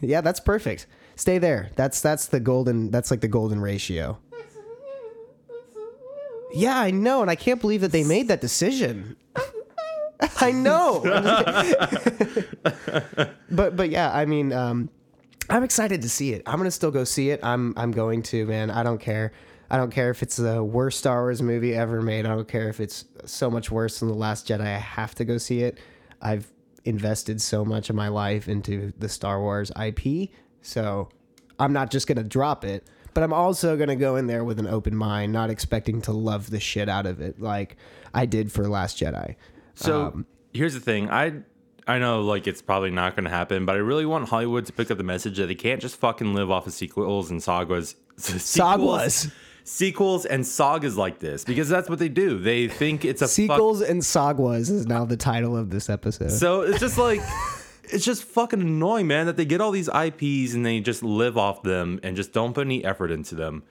Yeah, 0.00 0.20
that's 0.20 0.40
perfect. 0.40 0.86
Stay 1.16 1.38
there. 1.38 1.70
That's 1.76 2.00
that's 2.00 2.26
the 2.26 2.40
golden. 2.40 2.90
That's 2.90 3.10
like 3.10 3.20
the 3.20 3.28
golden 3.28 3.60
ratio. 3.60 4.18
Yeah, 6.52 6.78
I 6.78 6.90
know, 6.90 7.22
and 7.22 7.30
I 7.30 7.36
can't 7.36 7.60
believe 7.60 7.80
that 7.82 7.92
they 7.92 8.02
made 8.02 8.28
that 8.28 8.40
decision. 8.40 9.16
I 10.40 10.50
know. 10.50 11.00
but 13.50 13.76
but 13.76 13.90
yeah, 13.90 14.10
I 14.12 14.24
mean, 14.24 14.52
um, 14.52 14.90
I'm 15.48 15.62
excited 15.62 16.02
to 16.02 16.08
see 16.08 16.32
it. 16.32 16.42
I'm 16.46 16.58
gonna 16.58 16.70
still 16.70 16.90
go 16.90 17.04
see 17.04 17.30
it. 17.30 17.40
I'm 17.42 17.74
I'm 17.76 17.92
going 17.92 18.22
to, 18.24 18.46
man. 18.46 18.70
I 18.70 18.82
don't 18.82 19.00
care. 19.00 19.32
I 19.70 19.76
don't 19.76 19.92
care 19.92 20.10
if 20.10 20.22
it's 20.22 20.36
the 20.36 20.64
worst 20.64 20.98
Star 20.98 21.22
Wars 21.22 21.40
movie 21.40 21.76
ever 21.76 22.02
made. 22.02 22.26
I 22.26 22.30
don't 22.30 22.48
care 22.48 22.68
if 22.68 22.80
it's 22.80 23.04
so 23.24 23.50
much 23.50 23.70
worse 23.70 24.00
than 24.00 24.08
The 24.08 24.14
Last 24.14 24.48
Jedi. 24.48 24.62
I 24.62 24.78
have 24.78 25.14
to 25.16 25.24
go 25.24 25.38
see 25.38 25.62
it. 25.62 25.78
I've 26.20 26.50
invested 26.84 27.40
so 27.40 27.64
much 27.64 27.90
of 27.90 27.96
my 27.96 28.08
life 28.08 28.48
into 28.48 28.92
the 28.98 29.08
Star 29.08 29.40
Wars 29.40 29.70
IP, 29.80 30.30
so 30.62 31.08
I'm 31.58 31.72
not 31.72 31.90
just 31.90 32.06
gonna 32.06 32.24
drop 32.24 32.64
it. 32.64 32.84
But 33.12 33.24
I'm 33.24 33.32
also 33.32 33.76
gonna 33.76 33.96
go 33.96 34.16
in 34.16 34.26
there 34.28 34.44
with 34.44 34.58
an 34.60 34.66
open 34.68 34.94
mind, 34.94 35.32
not 35.32 35.50
expecting 35.50 36.00
to 36.02 36.12
love 36.12 36.50
the 36.50 36.60
shit 36.60 36.88
out 36.88 37.06
of 37.06 37.20
it 37.20 37.40
like 37.40 37.76
I 38.14 38.26
did 38.26 38.52
for 38.52 38.68
Last 38.68 38.98
Jedi. 38.98 39.34
So 39.74 40.06
Um, 40.06 40.26
here's 40.52 40.74
the 40.74 40.80
thing. 40.80 41.10
I 41.10 41.42
I 41.86 41.98
know 41.98 42.22
like 42.22 42.46
it's 42.46 42.62
probably 42.62 42.90
not 42.90 43.16
going 43.16 43.24
to 43.24 43.30
happen, 43.30 43.66
but 43.66 43.74
I 43.74 43.78
really 43.78 44.06
want 44.06 44.28
Hollywood 44.28 44.66
to 44.66 44.72
pick 44.72 44.90
up 44.92 44.98
the 44.98 45.04
message 45.04 45.38
that 45.38 45.46
they 45.46 45.54
can't 45.56 45.80
just 45.80 45.96
fucking 45.96 46.34
live 46.34 46.50
off 46.50 46.66
of 46.68 46.72
sequels 46.72 47.30
and 47.30 47.42
sagas. 47.42 47.96
Sequels, 48.16 48.44
Sagwas. 48.44 49.32
Sequels 49.70 50.26
and 50.26 50.46
sagas 50.46 50.96
like 50.96 51.18
this 51.20 51.44
because 51.44 51.68
that's 51.68 51.88
what 51.88 51.98
they 51.98 52.08
do. 52.08 52.38
They 52.38 52.68
think 52.68 53.04
it's 53.04 53.22
a 53.22 53.26
fuck- 53.26 53.30
Sequels 53.30 53.82
and 53.82 54.04
sagas 54.04 54.68
is 54.70 54.86
now 54.86 55.04
the 55.04 55.16
title 55.16 55.56
of 55.56 55.70
this 55.70 55.88
episode. 55.88 56.30
so 56.32 56.62
it's 56.62 56.80
just 56.80 56.98
like 56.98 57.20
it's 57.84 58.04
just 58.04 58.24
fucking 58.24 58.60
annoying, 58.60 59.06
man, 59.06 59.26
that 59.26 59.36
they 59.36 59.44
get 59.44 59.60
all 59.60 59.70
these 59.70 59.88
IPs 59.88 60.54
and 60.54 60.64
they 60.66 60.80
just 60.80 61.02
live 61.02 61.38
off 61.38 61.62
them 61.62 62.00
and 62.02 62.16
just 62.16 62.32
don't 62.32 62.52
put 62.52 62.66
any 62.66 62.84
effort 62.84 63.10
into 63.10 63.34
them. 63.34 63.62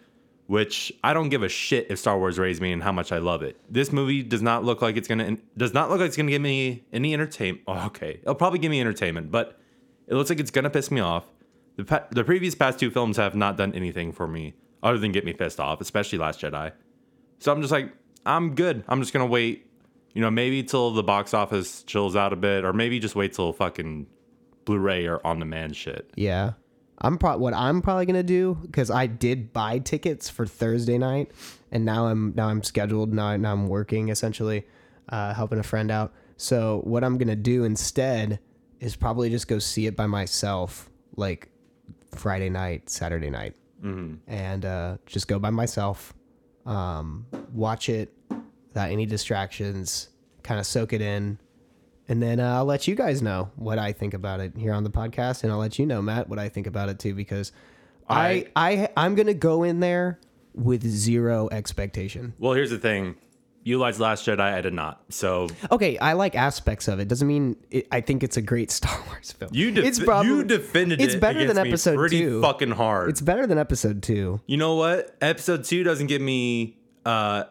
Which 0.48 0.92
I 1.04 1.14
don't 1.14 1.30
give 1.30 1.44
a 1.44 1.50
shit 1.50 1.92
if 1.92 2.00
Star 2.00 2.18
Wars 2.18 2.40
raised 2.40 2.60
me 2.60 2.72
and 2.72 2.82
how 2.82 2.92
much 2.92 3.12
I 3.12 3.20
love 3.20 3.44
it. 3.44 3.56
This 3.70 3.92
movie 3.92 4.24
does 4.24 4.42
not 4.42 4.64
look 4.64 4.82
like 4.82 4.98
it's 4.98 5.08
gonna 5.08 5.38
does 5.56 5.76
not 5.76 5.92
look 5.92 6.00
like 6.00 6.08
it's 6.08 6.18
gonna 6.18 6.32
give 6.32 6.42
me 6.42 6.86
any 6.92 7.14
entertainment. 7.14 7.64
Oh, 7.68 7.86
okay, 7.88 8.20
it'll 8.24 8.34
probably 8.34 8.58
give 8.58 8.72
me 8.72 8.82
entertainment, 8.82 9.30
but 9.30 9.60
it 10.08 10.16
looks 10.16 10.32
like 10.32 10.40
it's 10.40 10.50
gonna 10.50 10.72
piss 10.72 10.90
me 10.90 11.02
off. 11.02 11.26
The 11.76 11.84
pa- 11.84 12.06
the 12.10 12.24
previous 12.24 12.56
past 12.56 12.80
two 12.80 12.90
films 12.90 13.18
have 13.18 13.36
not 13.36 13.58
done 13.58 13.74
anything 13.76 14.12
for 14.12 14.28
me 14.28 14.56
other 14.84 14.98
than 14.98 15.12
get 15.12 15.26
me 15.26 15.34
pissed 15.34 15.60
off, 15.60 15.82
especially 15.82 16.20
Last 16.20 16.42
Jedi. 16.42 16.72
So 17.40 17.52
I'm 17.52 17.62
just 17.62 17.72
like, 17.72 17.92
I'm 18.26 18.56
good. 18.56 18.84
I'm 18.88 19.02
just 19.02 19.14
gonna 19.14 19.26
wait. 19.26 19.66
You 20.14 20.22
know, 20.22 20.32
maybe 20.32 20.64
till 20.64 20.92
the 20.92 21.04
box 21.04 21.34
office 21.34 21.84
chills 21.84 22.16
out 22.16 22.34
a 22.34 22.36
bit, 22.36 22.66
or 22.66 22.74
maybe 22.74 23.00
just 23.00 23.16
wait 23.16 23.34
till 23.34 23.54
fucking 23.54 24.08
Blu-ray 24.66 25.06
or 25.08 25.26
on-demand 25.26 25.76
shit. 25.76 26.12
Yeah. 26.16 26.54
I'm 27.02 27.18
pro- 27.18 27.38
what 27.38 27.54
I'm 27.54 27.82
probably 27.82 28.06
gonna 28.06 28.24
do 28.24 28.58
because 28.62 28.92
I 28.92 29.08
did 29.08 29.54
buy 29.54 29.80
tickets 29.80 30.30
for 30.30 30.46
Thursday 30.46 30.98
night, 30.98 31.32
and 31.72 31.86
now 31.86 32.08
I'm 32.08 32.34
now 32.36 32.50
I'm 32.50 32.62
scheduled 32.62 33.14
now 33.14 33.36
now 33.38 33.54
I'm 33.54 33.68
working 33.68 34.10
essentially, 34.10 34.66
uh, 35.08 35.34
helping 35.34 35.60
a 35.60 35.64
friend 35.64 35.92
out. 35.92 36.14
So 36.36 36.82
what 36.84 37.04
I'm 37.04 37.18
gonna 37.18 37.38
do 37.38 37.64
instead 37.64 38.40
is 38.82 38.96
probably 38.96 39.30
just 39.30 39.48
go 39.48 39.60
see 39.60 39.86
it 39.86 39.96
by 39.96 40.08
myself, 40.08 40.90
like 41.16 41.50
Friday 42.16 42.50
night, 42.50 42.90
Saturday 42.90 43.30
night, 43.30 43.56
and 43.82 44.66
uh, 44.66 44.98
just 45.06 45.28
go 45.28 45.40
by 45.40 45.50
myself, 45.50 46.14
um, 46.66 47.26
watch 47.54 47.90
it 47.90 48.14
without 48.68 48.92
any 48.92 49.06
distractions, 49.06 50.10
kind 50.44 50.60
of 50.60 50.66
soak 50.66 50.94
it 50.94 51.02
in, 51.02 51.40
and 52.08 52.22
then 52.22 52.40
uh, 52.40 52.56
I'll 52.56 52.66
let 52.66 52.88
you 52.88 52.96
guys 52.96 53.22
know 53.22 53.52
what 53.56 53.78
I 53.80 53.92
think 53.94 54.14
about 54.14 54.40
it 54.40 54.54
here 54.58 54.74
on 54.74 54.84
the 54.84 54.90
podcast, 54.90 55.44
and 55.44 55.52
I'll 55.52 55.60
let 55.60 55.80
you 55.80 55.86
know, 55.86 56.02
Matt, 56.02 56.28
what 56.28 56.40
I 56.40 56.50
think 56.50 56.68
about 56.68 56.90
it 56.90 57.00
too, 57.00 57.14
because 57.14 57.52
I 58.10 58.48
I 58.56 58.90
I'm 58.98 59.16
gonna 59.16 59.34
go 59.34 59.64
in 59.64 59.80
there 59.80 60.20
with 60.54 60.84
zero 60.86 61.48
expectation. 61.52 62.34
Well, 62.40 62.54
here's 62.54 62.72
the 62.72 62.80
thing. 62.80 63.16
You 63.64 63.78
liked 63.78 64.00
Last 64.00 64.26
Jedi, 64.26 64.40
I 64.40 64.62
did 64.62 64.74
not. 64.74 65.04
So 65.10 65.48
Okay, 65.72 65.98
I 65.98 66.14
like 66.14 66.34
aspects 66.36 66.88
of 66.88 67.00
it. 67.00 67.08
Doesn't 67.08 67.28
mean 67.28 67.56
it, 67.70 67.88
I 67.92 68.02
think 68.02 68.24
it's 68.24 68.38
a 68.38 68.42
great 68.42 68.72
Star 68.80 68.98
Wars 69.08 69.32
film. 69.34 69.52
you 69.54 69.72
def- 69.72 69.86
it's 69.86 70.00
probably, 70.00 70.30
you 70.32 70.44
defended 70.44 71.02
it's 71.02 71.16
it 71.16 71.20
better 71.22 71.46
than 71.46 71.58
episode 71.58 71.96
pretty 71.98 72.20
two. 72.22 72.42
fucking 72.42 72.72
hard. 72.72 73.10
It's 73.10 73.22
better 73.22 73.46
than 73.46 73.58
episode 73.58 74.02
two. 74.02 74.40
you 74.48 74.58
know 74.58 74.76
what? 74.76 75.16
Episode 75.22 75.64
two 75.66 75.84
doesn't 75.84 76.08
get 76.08 76.22
me 76.22 76.78
uh 77.06 77.44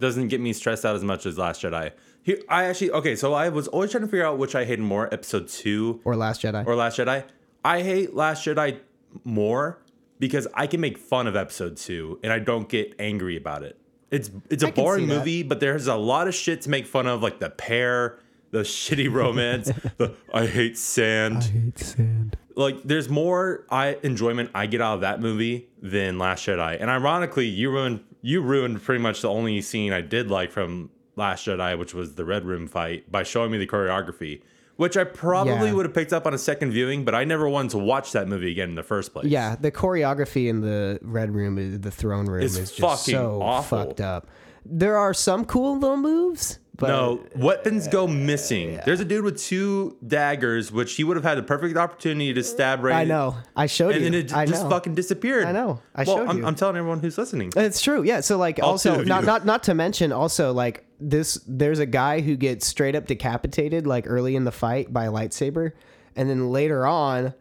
doesn't 0.00 0.28
get 0.28 0.40
me 0.40 0.52
stressed 0.52 0.84
out 0.84 0.96
as 0.96 1.04
much 1.04 1.24
as 1.26 1.38
Last 1.38 1.62
Jedi. 1.62 1.92
Here, 2.22 2.38
I 2.48 2.64
actually 2.64 2.90
okay. 2.90 3.16
So 3.16 3.32
I 3.32 3.48
was 3.50 3.68
always 3.68 3.90
trying 3.90 4.02
to 4.02 4.08
figure 4.08 4.26
out 4.26 4.38
which 4.38 4.54
I 4.54 4.64
hated 4.64 4.82
more, 4.82 5.12
Episode 5.12 5.48
two 5.48 6.00
Or 6.04 6.16
Last 6.16 6.42
Jedi. 6.42 6.66
or 6.66 6.74
Last 6.74 6.98
Jedi. 6.98 7.24
I 7.64 7.82
hate 7.82 8.14
Last 8.14 8.44
Jedi 8.46 8.80
more 9.24 9.78
because 10.18 10.46
I 10.54 10.66
can 10.66 10.80
make 10.80 10.98
fun 10.98 11.26
of 11.26 11.36
Episode 11.36 11.76
two 11.76 12.18
and 12.22 12.32
I 12.32 12.38
don't 12.38 12.68
get 12.68 12.94
angry 12.98 13.36
about 13.36 13.62
it. 13.62 13.78
It's 14.14 14.30
it's 14.50 14.62
a 14.62 14.70
boring 14.70 15.06
movie, 15.06 15.42
but 15.42 15.60
there's 15.60 15.86
a 15.86 15.96
lot 15.96 16.28
of 16.28 16.34
shit 16.34 16.62
to 16.62 16.70
make 16.70 16.86
fun 16.86 17.06
of, 17.06 17.22
like 17.22 17.40
the 17.40 17.50
pair, 17.50 18.18
the 18.50 18.60
shitty 18.62 19.12
romance, 19.12 19.70
the 19.96 20.14
I 20.32 20.46
hate 20.46 20.78
sand. 20.78 21.38
I 21.38 21.40
hate 21.40 21.78
sand. 21.78 22.36
like 22.54 22.82
there's 22.84 23.08
more 23.08 23.64
I 23.70 23.98
enjoyment 24.02 24.50
I 24.54 24.66
get 24.66 24.80
out 24.80 24.94
of 24.94 25.00
that 25.00 25.20
movie 25.20 25.68
than 25.82 26.18
Last 26.18 26.46
Jedi. 26.46 26.80
And 26.80 26.90
ironically, 26.90 27.46
you 27.46 27.70
ruined 27.70 28.04
you 28.22 28.40
ruined 28.40 28.82
pretty 28.82 29.02
much 29.02 29.20
the 29.20 29.28
only 29.28 29.60
scene 29.60 29.92
I 29.92 30.00
did 30.00 30.30
like 30.30 30.50
from 30.50 30.90
Last 31.16 31.46
Jedi, 31.46 31.78
which 31.78 31.92
was 31.92 32.14
the 32.14 32.24
Red 32.24 32.44
Room 32.44 32.66
fight, 32.66 33.10
by 33.10 33.22
showing 33.22 33.50
me 33.50 33.58
the 33.58 33.66
choreography, 33.66 34.42
which 34.76 34.96
I 34.96 35.04
probably 35.04 35.68
Yeah. 35.68 35.72
would 35.74 35.86
have 35.86 35.94
picked 35.94 36.12
up 36.12 36.26
on 36.26 36.34
a 36.34 36.38
second 36.38 36.72
viewing, 36.72 37.04
but 37.04 37.14
I 37.14 37.24
never 37.24 37.48
wanted 37.48 37.70
to 37.72 37.78
watch 37.78 38.12
that 38.12 38.26
movie 38.28 38.50
again 38.50 38.70
in 38.70 38.74
the 38.74 38.82
first 38.82 39.12
place. 39.12 39.26
Yeah, 39.26 39.56
the 39.60 39.70
choreography 39.70 40.48
in 40.48 40.60
the 40.60 40.98
red 41.02 41.34
room, 41.34 41.80
the 41.80 41.90
throne 41.90 42.26
room, 42.26 42.42
It's 42.42 42.56
is 42.56 42.70
just 42.72 42.80
fucking 42.80 43.14
so 43.14 43.40
awful. 43.42 43.78
fucked 43.78 44.00
up. 44.00 44.26
There 44.66 44.96
are 44.96 45.12
some 45.14 45.44
cool 45.44 45.78
little 45.78 45.96
moves, 45.96 46.58
but 46.76 46.88
No, 46.88 47.24
weapons 47.36 47.86
go 47.86 48.06
missing. 48.06 48.80
There's 48.84 49.00
a 49.00 49.04
dude 49.04 49.24
with 49.24 49.38
two 49.40 49.96
daggers, 50.06 50.72
which 50.72 50.94
he 50.96 51.04
would 51.04 51.16
have 51.16 51.24
had 51.24 51.38
the 51.38 51.42
perfect 51.42 51.76
opportunity 51.76 52.32
to 52.34 52.42
stab 52.42 52.82
right. 52.82 52.96
I 52.96 53.04
know. 53.04 53.36
I 53.54 53.66
showed 53.66 53.92
And 53.92 54.00
you. 54.00 54.06
And 54.06 54.14
then 54.14 54.24
it 54.24 54.34
I 54.34 54.44
just 54.44 54.64
know. 54.64 54.70
fucking 54.70 54.94
disappeared. 54.94 55.44
I 55.46 55.52
know. 55.52 55.80
I 55.94 56.02
well, 56.02 56.16
showed 56.16 56.28
I'm, 56.28 56.38
you. 56.38 56.46
I'm 56.46 56.54
telling 56.56 56.76
everyone 56.76 56.98
who's 57.00 57.16
listening. 57.16 57.52
It's 57.54 57.80
true. 57.80 58.02
Yeah. 58.02 58.20
So 58.20 58.38
like 58.38 58.58
All 58.60 58.70
also 58.70 59.02
not 59.04 59.24
not 59.24 59.46
not 59.46 59.62
to 59.64 59.74
mention 59.74 60.10
also 60.10 60.52
like 60.52 60.84
this 60.98 61.38
there's 61.46 61.78
a 61.78 61.86
guy 61.86 62.20
who 62.20 62.34
gets 62.36 62.66
straight 62.66 62.96
up 62.96 63.06
decapitated 63.06 63.86
like 63.86 64.06
early 64.08 64.34
in 64.34 64.44
the 64.44 64.52
fight 64.52 64.92
by 64.92 65.04
a 65.04 65.12
lightsaber 65.12 65.72
and 66.16 66.28
then 66.30 66.50
later 66.50 66.86
on 66.86 67.34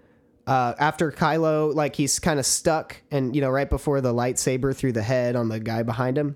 uh, 0.45 0.73
after 0.77 1.11
Kylo 1.11 1.73
like 1.73 1.95
he's 1.95 2.19
kind 2.19 2.39
of 2.39 2.45
stuck 2.45 2.97
and 3.09 3.35
you 3.35 3.41
know 3.41 3.49
right 3.49 3.69
before 3.69 4.01
the 4.01 4.13
lightsaber 4.13 4.75
through 4.75 4.91
the 4.91 5.01
head 5.03 5.35
on 5.35 5.49
the 5.49 5.59
guy 5.59 5.81
behind 5.83 6.17
him 6.17 6.35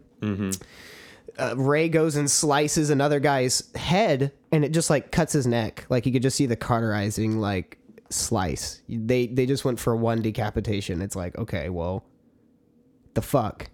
uh, 1.39 1.55
Rey 1.57 1.89
goes 1.89 2.15
and 2.15 2.29
slices 2.29 2.89
another 2.89 3.19
guy's 3.19 3.63
head 3.75 4.31
and 4.51 4.65
it 4.65 4.71
just 4.71 4.89
like 4.89 5.11
cuts 5.11 5.33
his 5.33 5.47
neck 5.47 5.85
like 5.89 6.05
you 6.05 6.11
could 6.11 6.21
just 6.21 6.37
see 6.37 6.45
the 6.45 6.55
cauterizing 6.55 7.37
like 7.39 7.77
slice 8.09 8.81
they 8.87 9.27
they 9.27 9.45
just 9.45 9.65
went 9.65 9.79
for 9.79 9.95
one 9.95 10.21
decapitation 10.21 11.01
it's 11.01 11.15
like 11.15 11.37
okay 11.37 11.69
well 11.69 12.05
the 13.13 13.21
fuck 13.21 13.69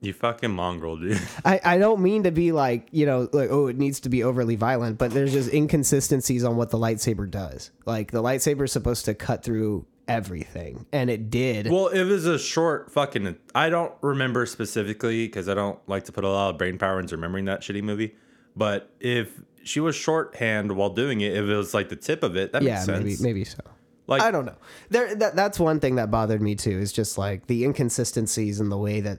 You 0.00 0.12
fucking 0.12 0.52
mongrel, 0.52 0.96
dude. 0.96 1.20
I, 1.44 1.60
I 1.64 1.78
don't 1.78 2.00
mean 2.00 2.22
to 2.22 2.30
be 2.30 2.52
like, 2.52 2.86
you 2.92 3.04
know, 3.04 3.28
like, 3.32 3.50
oh, 3.50 3.66
it 3.66 3.76
needs 3.76 3.98
to 4.00 4.08
be 4.08 4.22
overly 4.22 4.54
violent, 4.54 4.96
but 4.96 5.10
there's 5.10 5.32
just 5.32 5.52
inconsistencies 5.52 6.44
on 6.44 6.56
what 6.56 6.70
the 6.70 6.78
lightsaber 6.78 7.28
does. 7.28 7.72
Like, 7.84 8.12
the 8.12 8.22
lightsaber 8.22 8.64
is 8.64 8.72
supposed 8.72 9.06
to 9.06 9.14
cut 9.14 9.42
through 9.42 9.86
everything, 10.08 10.86
and 10.92 11.10
it 11.10 11.30
did. 11.30 11.70
Well, 11.70 11.88
it 11.88 12.04
was 12.04 12.26
a 12.26 12.38
short 12.38 12.90
fucking. 12.90 13.36
I 13.54 13.70
don't 13.70 13.92
remember 14.00 14.46
specifically 14.46 15.26
because 15.26 15.48
I 15.48 15.54
don't 15.54 15.78
like 15.88 16.04
to 16.04 16.12
put 16.12 16.24
a 16.24 16.28
lot 16.28 16.50
of 16.50 16.58
brain 16.58 16.78
power 16.78 16.98
into 16.98 17.16
remembering 17.16 17.44
that 17.44 17.60
shitty 17.60 17.82
movie. 17.82 18.14
But 18.56 18.90
if 18.98 19.40
she 19.62 19.80
was 19.80 19.94
shorthand 19.94 20.72
while 20.72 20.90
doing 20.90 21.20
it, 21.20 21.36
if 21.36 21.44
it 21.44 21.56
was 21.56 21.74
like 21.74 21.88
the 21.88 21.96
tip 21.96 22.22
of 22.22 22.36
it, 22.36 22.52
that 22.52 22.62
yeah, 22.62 22.74
makes 22.74 22.84
sense. 22.86 23.04
maybe 23.04 23.16
maybe 23.22 23.44
so. 23.44 23.60
Like- 24.08 24.22
I 24.22 24.30
don't 24.30 24.46
know. 24.46 24.56
There, 24.88 25.14
that, 25.16 25.36
that's 25.36 25.60
one 25.60 25.80
thing 25.80 25.96
that 25.96 26.10
bothered 26.10 26.40
me 26.40 26.54
too. 26.54 26.78
Is 26.78 26.92
just 26.92 27.18
like 27.18 27.46
the 27.46 27.64
inconsistencies 27.64 28.58
in 28.58 28.70
the 28.70 28.78
way 28.78 29.00
that 29.00 29.18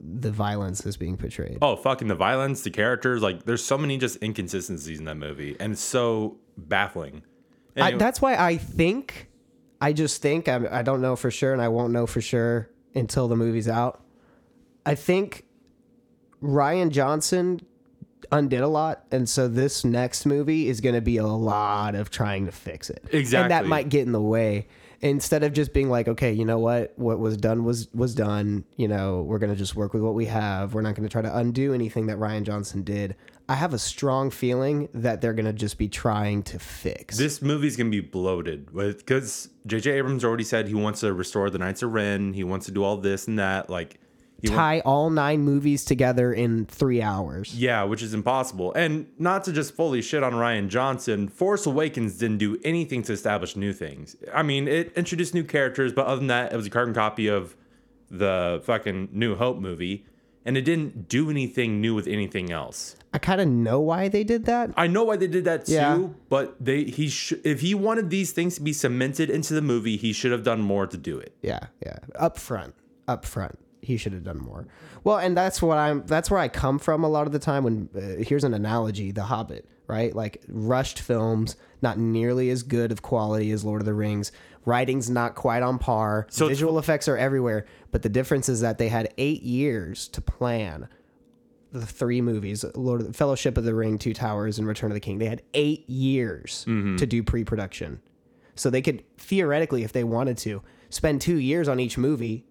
the 0.00 0.32
violence 0.32 0.84
is 0.84 0.96
being 0.96 1.16
portrayed. 1.16 1.58
Oh, 1.62 1.76
fucking 1.76 2.08
the 2.08 2.14
violence, 2.14 2.62
the 2.62 2.70
characters. 2.70 3.22
Like, 3.22 3.44
there's 3.44 3.64
so 3.64 3.78
many 3.78 3.98
just 3.98 4.22
inconsistencies 4.22 4.98
in 4.98 5.04
that 5.04 5.16
movie, 5.16 5.56
and 5.60 5.74
it's 5.74 5.82
so 5.82 6.38
baffling. 6.56 7.22
I, 7.76 7.92
that's 7.92 8.20
why 8.20 8.36
I 8.36 8.56
think, 8.56 9.28
I 9.82 9.92
just 9.92 10.22
think, 10.22 10.48
I, 10.48 10.60
I 10.70 10.82
don't 10.82 11.02
know 11.02 11.16
for 11.16 11.28
sure, 11.28 11.52
and 11.52 11.60
I 11.60 11.66
won't 11.66 11.92
know 11.92 12.06
for 12.06 12.20
sure 12.20 12.70
until 12.94 13.26
the 13.26 13.34
movie's 13.34 13.68
out. 13.68 14.00
I 14.86 14.94
think 14.94 15.44
Rian 16.40 16.90
Johnson 16.90 17.60
undid 18.30 18.60
a 18.60 18.68
lot, 18.68 19.04
and 19.10 19.28
so 19.28 19.48
this 19.48 19.84
next 19.84 20.24
movie 20.24 20.68
is 20.68 20.80
going 20.80 20.94
to 20.94 21.00
be 21.00 21.16
a 21.16 21.26
lot 21.26 21.96
of 21.96 22.10
trying 22.10 22.46
to 22.46 22.52
fix 22.52 22.90
it. 22.90 23.04
Exactly, 23.10 23.42
and 23.42 23.50
that 23.50 23.66
might 23.66 23.88
get 23.88 24.06
in 24.06 24.12
the 24.12 24.22
way. 24.22 24.68
Instead 25.00 25.42
of 25.42 25.52
just 25.52 25.72
being 25.72 25.90
like, 25.90 26.06
okay, 26.06 26.32
you 26.32 26.44
know 26.44 26.60
what, 26.60 26.96
what 26.96 27.18
was 27.18 27.36
done 27.36 27.64
was 27.64 27.92
was 27.92 28.14
done. 28.14 28.64
You 28.76 28.86
know, 28.86 29.22
we're 29.22 29.40
going 29.40 29.50
to 29.50 29.58
just 29.58 29.74
work 29.74 29.94
with 29.94 30.02
what 30.02 30.14
we 30.14 30.26
have. 30.26 30.74
We're 30.74 30.82
not 30.82 30.94
going 30.94 31.08
to 31.08 31.12
try 31.12 31.22
to 31.22 31.36
undo 31.36 31.74
anything 31.74 32.06
that 32.06 32.18
Rian 32.18 32.44
Johnson 32.44 32.84
did. 32.84 33.16
I 33.52 33.56
have 33.56 33.74
a 33.74 33.78
strong 33.78 34.30
feeling 34.30 34.88
that 34.94 35.20
they're 35.20 35.34
going 35.34 35.44
to 35.44 35.52
just 35.52 35.76
be 35.76 35.86
trying 35.86 36.42
to 36.44 36.58
fix. 36.58 37.18
this 37.18 37.42
movie's 37.42 37.76
gonna 37.76 37.90
be 37.90 38.00
bloated 38.00 38.70
with 38.70 38.98
because 38.98 39.50
J.J. 39.66 39.90
Abrams 39.90 40.24
already 40.24 40.44
said 40.44 40.68
he 40.68 40.74
wants 40.74 41.00
to 41.00 41.12
restore 41.12 41.50
the 41.50 41.58
Knights 41.58 41.82
of 41.82 41.92
Ren. 41.92 42.32
He 42.32 42.44
wants 42.44 42.64
to 42.66 42.72
do 42.72 42.82
all 42.82 42.96
this 42.96 43.28
and 43.28 43.38
that. 43.38 43.68
Like, 43.68 44.00
he 44.40 44.48
wa- 44.48 44.56
tie 44.56 44.80
all 44.80 45.10
nine 45.10 45.42
movies 45.42 45.84
together 45.84 46.32
in 46.32 46.64
three 46.64 47.02
hours. 47.02 47.54
Yeah, 47.54 47.82
which 47.82 48.02
is 48.02 48.14
impossible. 48.14 48.72
And 48.72 49.08
not 49.18 49.44
to 49.44 49.52
just 49.52 49.74
fully 49.74 50.00
shit 50.00 50.22
on 50.22 50.32
Rian 50.32 50.68
Johnson, 50.68 51.28
Force 51.28 51.66
Awakens 51.66 52.16
didn't 52.16 52.38
do 52.38 52.58
anything 52.64 53.02
to 53.02 53.12
establish 53.12 53.54
new 53.54 53.74
things. 53.74 54.16
I 54.32 54.42
mean, 54.42 54.66
it 54.66 54.94
introduced 54.96 55.34
new 55.34 55.44
characters, 55.44 55.92
but 55.92 56.06
other 56.06 56.16
than 56.20 56.28
that, 56.28 56.54
it 56.54 56.56
was 56.56 56.66
a 56.66 56.70
carbon 56.70 56.94
copy 56.94 57.26
of 57.28 57.54
the 58.10 58.62
fucking 58.64 59.10
New 59.12 59.36
Hope 59.36 59.58
movie. 59.58 60.06
And 60.44 60.56
it 60.56 60.62
didn't 60.62 61.08
do 61.08 61.30
anything 61.30 61.80
new 61.80 61.94
with 61.94 62.08
anything 62.08 62.50
else. 62.50 62.96
I 63.12 63.18
kind 63.18 63.40
of 63.40 63.46
know 63.46 63.78
why 63.80 64.08
they 64.08 64.24
did 64.24 64.44
that. 64.46 64.72
I 64.76 64.86
know 64.88 65.04
why 65.04 65.16
they 65.16 65.28
did 65.28 65.44
that 65.44 65.66
too, 65.66 65.72
Yeah. 65.74 66.08
but 66.28 66.56
they 66.58 66.84
he 66.84 67.08
sh- 67.08 67.34
if 67.44 67.60
he 67.60 67.74
wanted 67.74 68.10
these 68.10 68.32
things 68.32 68.56
to 68.56 68.60
be 68.62 68.72
cemented 68.72 69.30
into 69.30 69.54
the 69.54 69.62
movie, 69.62 69.96
he 69.96 70.12
should 70.12 70.32
have 70.32 70.42
done 70.42 70.60
more 70.60 70.86
to 70.86 70.96
do 70.96 71.18
it. 71.18 71.32
Yeah, 71.42 71.60
yeah. 71.84 71.98
Up 72.16 72.38
front, 72.38 72.74
up 73.06 73.24
front, 73.24 73.58
he 73.82 73.96
should 73.96 74.12
have 74.14 74.24
done 74.24 74.38
more. 74.38 74.66
Well, 75.04 75.18
and 75.18 75.36
that's 75.36 75.60
what 75.62 75.78
I'm. 75.78 76.04
That's 76.06 76.30
where 76.30 76.40
I 76.40 76.48
come 76.48 76.78
from 76.78 77.04
a 77.04 77.08
lot 77.08 77.26
of 77.26 77.32
the 77.32 77.38
time. 77.38 77.62
When 77.64 77.88
uh, 77.94 78.22
here's 78.24 78.44
an 78.44 78.54
analogy: 78.54 79.12
The 79.12 79.24
Hobbit, 79.24 79.68
right? 79.86 80.14
Like 80.16 80.42
rushed 80.48 80.98
films, 80.98 81.54
not 81.82 81.98
nearly 81.98 82.50
as 82.50 82.62
good 82.62 82.90
of 82.90 83.02
quality 83.02 83.50
as 83.52 83.64
Lord 83.64 83.82
of 83.82 83.86
the 83.86 83.94
Rings. 83.94 84.32
Writing's 84.64 85.10
not 85.10 85.34
quite 85.34 85.62
on 85.62 85.78
par. 85.78 86.26
So 86.30 86.48
Visual 86.48 86.78
effects 86.78 87.08
are 87.08 87.16
everywhere, 87.16 87.66
but 87.90 88.02
the 88.02 88.08
difference 88.08 88.48
is 88.48 88.60
that 88.60 88.78
they 88.78 88.88
had 88.88 89.12
eight 89.18 89.42
years 89.42 90.08
to 90.08 90.20
plan 90.20 90.88
the 91.72 91.86
three 91.86 92.20
movies 92.20 92.64
Lord 92.74 93.00
of 93.00 93.06
the 93.06 93.12
Fellowship 93.12 93.56
of 93.56 93.64
the 93.64 93.74
Ring, 93.74 93.98
Two 93.98 94.14
Towers, 94.14 94.58
and 94.58 94.68
Return 94.68 94.90
of 94.90 94.94
the 94.94 95.00
King. 95.00 95.18
They 95.18 95.26
had 95.26 95.42
eight 95.54 95.88
years 95.88 96.64
mm-hmm. 96.68 96.96
to 96.96 97.06
do 97.06 97.22
pre 97.22 97.44
production. 97.44 98.00
So 98.54 98.70
they 98.70 98.82
could 98.82 99.02
theoretically, 99.16 99.82
if 99.82 99.92
they 99.92 100.04
wanted 100.04 100.36
to, 100.38 100.62
spend 100.90 101.20
two 101.20 101.36
years 101.36 101.68
on 101.68 101.80
each 101.80 101.96
movie 101.96 102.44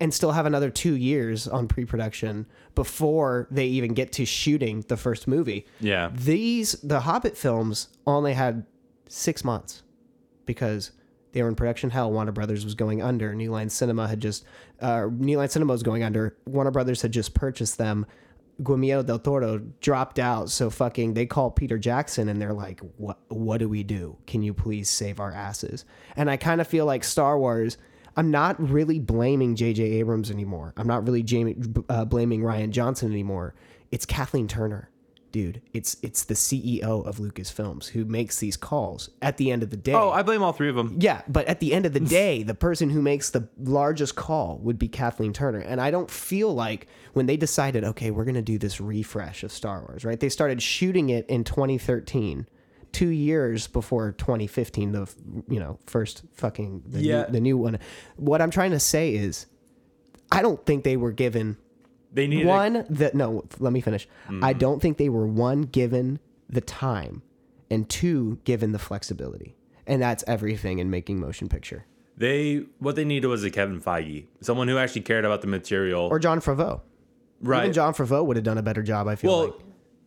and 0.00 0.14
still 0.14 0.32
have 0.32 0.46
another 0.46 0.70
two 0.70 0.94
years 0.94 1.46
on 1.46 1.68
pre 1.68 1.84
production 1.84 2.46
before 2.74 3.46
they 3.50 3.66
even 3.66 3.94
get 3.94 4.12
to 4.12 4.24
shooting 4.24 4.84
the 4.88 4.96
first 4.96 5.28
movie. 5.28 5.66
Yeah. 5.80 6.10
These, 6.14 6.72
the 6.82 7.00
Hobbit 7.00 7.36
films, 7.36 7.88
only 8.06 8.32
had 8.34 8.64
six 9.08 9.44
months 9.44 9.82
because 10.46 10.92
they 11.38 11.42
were 11.44 11.48
in 11.48 11.54
production 11.54 11.90
hell. 11.90 12.10
Warner 12.10 12.32
Brothers 12.32 12.64
was 12.64 12.74
going 12.74 13.00
under. 13.00 13.32
New 13.32 13.52
Line 13.52 13.68
Cinema 13.70 14.08
had 14.08 14.18
just, 14.18 14.44
uh, 14.80 15.06
New 15.08 15.38
Line 15.38 15.48
Cinema 15.48 15.72
was 15.72 15.84
going 15.84 16.02
under. 16.02 16.36
Warner 16.46 16.72
Brothers 16.72 17.00
had 17.00 17.12
just 17.12 17.32
purchased 17.32 17.78
them. 17.78 18.06
Guillermo 18.60 19.04
del 19.04 19.20
Toro 19.20 19.58
dropped 19.80 20.18
out, 20.18 20.50
so 20.50 20.68
fucking 20.68 21.14
they 21.14 21.26
call 21.26 21.52
Peter 21.52 21.78
Jackson 21.78 22.28
and 22.28 22.42
they're 22.42 22.52
like, 22.52 22.80
"What? 22.96 23.20
What 23.28 23.58
do 23.58 23.68
we 23.68 23.84
do? 23.84 24.16
Can 24.26 24.42
you 24.42 24.52
please 24.52 24.90
save 24.90 25.20
our 25.20 25.30
asses?" 25.30 25.84
And 26.16 26.28
I 26.28 26.36
kind 26.36 26.60
of 26.60 26.66
feel 26.66 26.84
like 26.84 27.04
Star 27.04 27.38
Wars. 27.38 27.78
I'm 28.16 28.32
not 28.32 28.60
really 28.60 28.98
blaming 28.98 29.54
J.J. 29.54 29.84
Abrams 29.84 30.28
anymore. 30.28 30.74
I'm 30.76 30.88
not 30.88 31.06
really 31.06 31.22
jam- 31.22 31.84
uh, 31.88 32.04
blaming 32.04 32.40
Rian 32.40 32.70
Johnson 32.70 33.12
anymore. 33.12 33.54
It's 33.92 34.04
Kathleen 34.04 34.48
Turner, 34.48 34.90
dude. 35.32 35.60
It's 35.72 35.96
it's 36.02 36.24
the 36.24 36.34
CEO 36.34 36.82
of 37.06 37.16
Lucasfilms 37.18 37.88
who 37.88 38.04
makes 38.04 38.38
these 38.40 38.56
calls. 38.56 39.10
At 39.22 39.36
the 39.36 39.50
end 39.50 39.62
of 39.62 39.70
the 39.70 39.76
oh, 39.76 39.80
day, 39.80 39.92
Oh, 39.94 40.10
I 40.10 40.22
blame 40.22 40.42
all 40.42 40.52
three 40.52 40.68
of 40.68 40.76
them. 40.76 40.96
yeah, 41.00 41.22
but 41.28 41.46
at 41.46 41.60
the 41.60 41.72
end 41.72 41.86
of 41.86 41.92
the 41.92 42.00
day, 42.20 42.42
the 42.42 42.54
person 42.54 42.90
who 42.90 43.02
makes 43.02 43.30
the 43.30 43.48
largest 43.58 44.16
call 44.16 44.58
would 44.62 44.78
be 44.78 44.88
Kathleen 44.88 45.32
Turner. 45.32 45.60
And 45.60 45.80
I 45.80 45.90
don't 45.90 46.10
feel 46.10 46.54
like 46.54 46.86
when 47.12 47.26
they 47.26 47.36
decided, 47.36 47.84
okay, 47.84 48.10
we're 48.10 48.24
going 48.24 48.34
to 48.34 48.42
do 48.42 48.58
this 48.58 48.80
refresh 48.80 49.42
of 49.42 49.52
Star 49.52 49.80
Wars, 49.80 50.04
right? 50.04 50.18
They 50.20 50.28
started 50.28 50.62
shooting 50.62 51.08
it 51.10 51.26
in 51.28 51.44
2013, 51.44 52.46
two 52.92 53.08
years 53.08 53.66
before 53.66 54.12
2015, 54.12 54.92
the 54.92 55.14
you 55.48 55.60
know 55.60 55.78
first 55.86 56.22
fucking 56.34 56.82
the, 56.86 57.00
Yeah. 57.02 57.22
new, 57.26 57.32
the 57.32 57.40
new 57.40 57.56
one. 57.58 57.78
What 58.16 58.40
I'm 58.40 58.50
trying 58.50 58.70
to 58.70 58.80
say 58.80 59.14
is, 59.14 59.46
I 60.32 60.42
don't 60.42 60.64
think 60.64 60.84
they 60.84 60.96
were 60.96 61.12
given 61.12 61.56
They 62.12 62.26
needed 62.26 62.46
one 62.46 62.84
that 62.90 63.14
no 63.14 63.44
let 63.58 63.72
me 63.72 63.80
finish 63.80 64.08
Mm-hmm. 64.28 64.44
i 64.44 64.52
don't 64.52 64.80
think 64.80 64.96
they 64.98 65.08
were 65.08 65.26
one 65.26 65.62
given 65.62 66.18
the 66.48 66.60
time 66.60 67.22
and 67.70 67.88
two 67.88 68.38
given 68.44 68.72
the 68.72 68.78
flexibility 68.78 69.56
and 69.86 70.00
that's 70.02 70.24
everything 70.26 70.78
in 70.78 70.90
making 70.90 71.20
motion 71.20 71.48
picture 71.48 71.84
They 72.16 72.64
what 72.78 72.96
they 72.96 73.04
needed 73.04 73.26
was 73.28 73.44
a 73.44 73.50
Kevin 73.50 73.80
Feige, 73.80 74.26
someone 74.40 74.68
who 74.68 74.76
actually 74.78 75.02
cared 75.02 75.24
about 75.24 75.40
the 75.40 75.46
material. 75.46 76.08
or 76.08 76.18
Jon 76.18 76.40
Favreau 76.40 76.80
right. 77.40 77.62
even 77.64 77.72
Jon 77.72 77.92
Favreau 77.94 78.24
would 78.24 78.36
have 78.36 78.44
done 78.44 78.58
a 78.58 78.62
better 78.62 78.82
job 78.82 79.06
i 79.08 79.14
feel 79.16 79.30
well, 79.30 79.46
like 79.46 79.54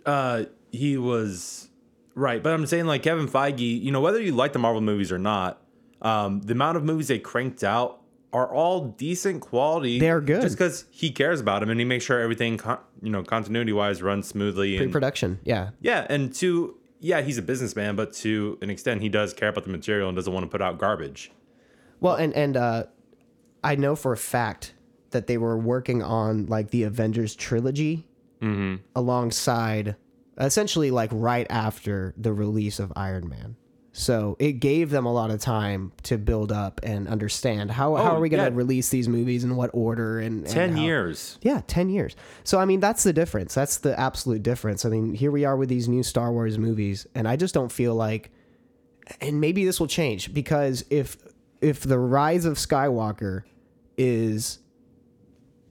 uh, 0.05 0.43
he 0.71 0.97
was 0.97 1.69
right, 2.15 2.41
but 2.41 2.51
I'm 2.53 2.65
saying 2.65 2.85
like 2.87 3.03
Kevin 3.03 3.27
Feige. 3.27 3.81
You 3.83 3.91
know, 3.91 4.01
whether 4.01 4.19
you 4.19 4.31
like 4.33 4.51
the 4.53 4.59
Marvel 4.59 4.81
movies 4.81 5.11
or 5.11 5.19
not, 5.19 5.61
um, 6.01 6.41
the 6.41 6.53
amount 6.53 6.77
of 6.77 6.83
movies 6.83 7.07
they 7.07 7.19
cranked 7.19 7.63
out 7.63 8.01
are 8.33 8.53
all 8.53 8.87
decent 8.87 9.41
quality. 9.41 9.99
They're 9.99 10.21
good. 10.21 10.41
just 10.41 10.57
because 10.57 10.85
he 10.89 11.11
cares 11.11 11.41
about 11.41 11.59
them 11.59 11.69
and 11.69 11.79
he 11.79 11.85
makes 11.85 12.05
sure 12.05 12.19
everything, 12.19 12.57
con- 12.57 12.79
you 13.01 13.09
know, 13.09 13.23
continuity 13.23 13.73
wise 13.73 14.01
runs 14.01 14.27
smoothly. 14.27 14.77
And 14.77 14.85
Pre-production, 14.85 15.39
yeah. 15.43 15.71
yeah, 15.81 16.07
and 16.09 16.33
to 16.35 16.77
yeah, 16.99 17.21
he's 17.21 17.37
a 17.37 17.41
businessman, 17.41 17.95
but 17.95 18.13
to 18.13 18.59
an 18.61 18.69
extent, 18.69 19.01
he 19.01 19.09
does 19.09 19.33
care 19.33 19.49
about 19.49 19.63
the 19.63 19.71
material 19.71 20.07
and 20.07 20.15
doesn't 20.15 20.31
want 20.31 20.45
to 20.45 20.49
put 20.49 20.61
out 20.61 20.77
garbage. 20.77 21.31
Well, 21.99 22.15
and 22.15 22.33
and 22.33 22.55
uh, 22.55 22.83
I 23.63 23.75
know 23.75 23.95
for 23.95 24.13
a 24.13 24.17
fact 24.17 24.73
that 25.09 25.27
they 25.27 25.37
were 25.37 25.57
working 25.57 26.01
on 26.01 26.45
like 26.45 26.69
the 26.69 26.83
Avengers 26.83 27.35
trilogy 27.35 28.07
alongside, 28.95 29.95
essentially 30.39 30.89
like 30.89 31.09
right 31.13 31.45
after 31.49 32.13
the 32.17 32.33
release 32.33 32.79
of 32.79 32.91
Iron 32.95 33.29
Man. 33.29 33.55
So 33.93 34.37
it 34.39 34.53
gave 34.53 34.89
them 34.89 35.05
a 35.05 35.11
lot 35.11 35.31
of 35.31 35.41
time 35.41 35.91
to 36.03 36.17
build 36.17 36.51
up 36.51 36.79
and 36.81 37.09
understand 37.09 37.71
how 37.71 37.95
how 37.97 38.13
Oh, 38.13 38.15
are 38.15 38.19
we 38.21 38.29
going 38.29 38.41
to 38.43 38.49
yeah. 38.49 38.55
release 38.57 38.87
these 38.89 39.09
movies 39.09 39.43
in 39.43 39.57
what 39.57 39.69
order 39.73 40.19
and, 40.19 40.45
and 40.45 40.47
Ten 40.53 40.75
how- 40.77 40.81
years. 40.83 41.37
Yeah, 41.41 41.61
10 41.67 41.89
years. 41.89 42.15
So, 42.45 42.57
I 42.57 42.63
mean, 42.65 42.79
that's 42.79 43.03
the 43.03 43.11
difference. 43.11 43.53
That's 43.53 43.79
the 43.79 43.99
absolute 43.99 44.43
difference. 44.43 44.85
I 44.85 44.89
mean, 44.89 45.13
here 45.13 45.29
we 45.31 45.43
are 45.43 45.57
with 45.57 45.67
these 45.67 45.89
new 45.89 46.03
Star 46.03 46.31
Wars 46.31 46.57
movies, 46.57 47.05
and 47.15 47.27
I 47.27 47.35
just 47.35 47.53
don't 47.53 47.71
feel 47.71 47.93
like, 47.93 48.31
and 49.19 49.41
maybe 49.41 49.65
this 49.65 49.77
will 49.77 49.87
change 49.87 50.33
because 50.33 50.85
if, 50.89 51.17
if 51.59 51.81
the 51.81 51.99
rise 51.99 52.45
of 52.45 52.53
Skywalker 52.57 53.43
is, 53.97 54.59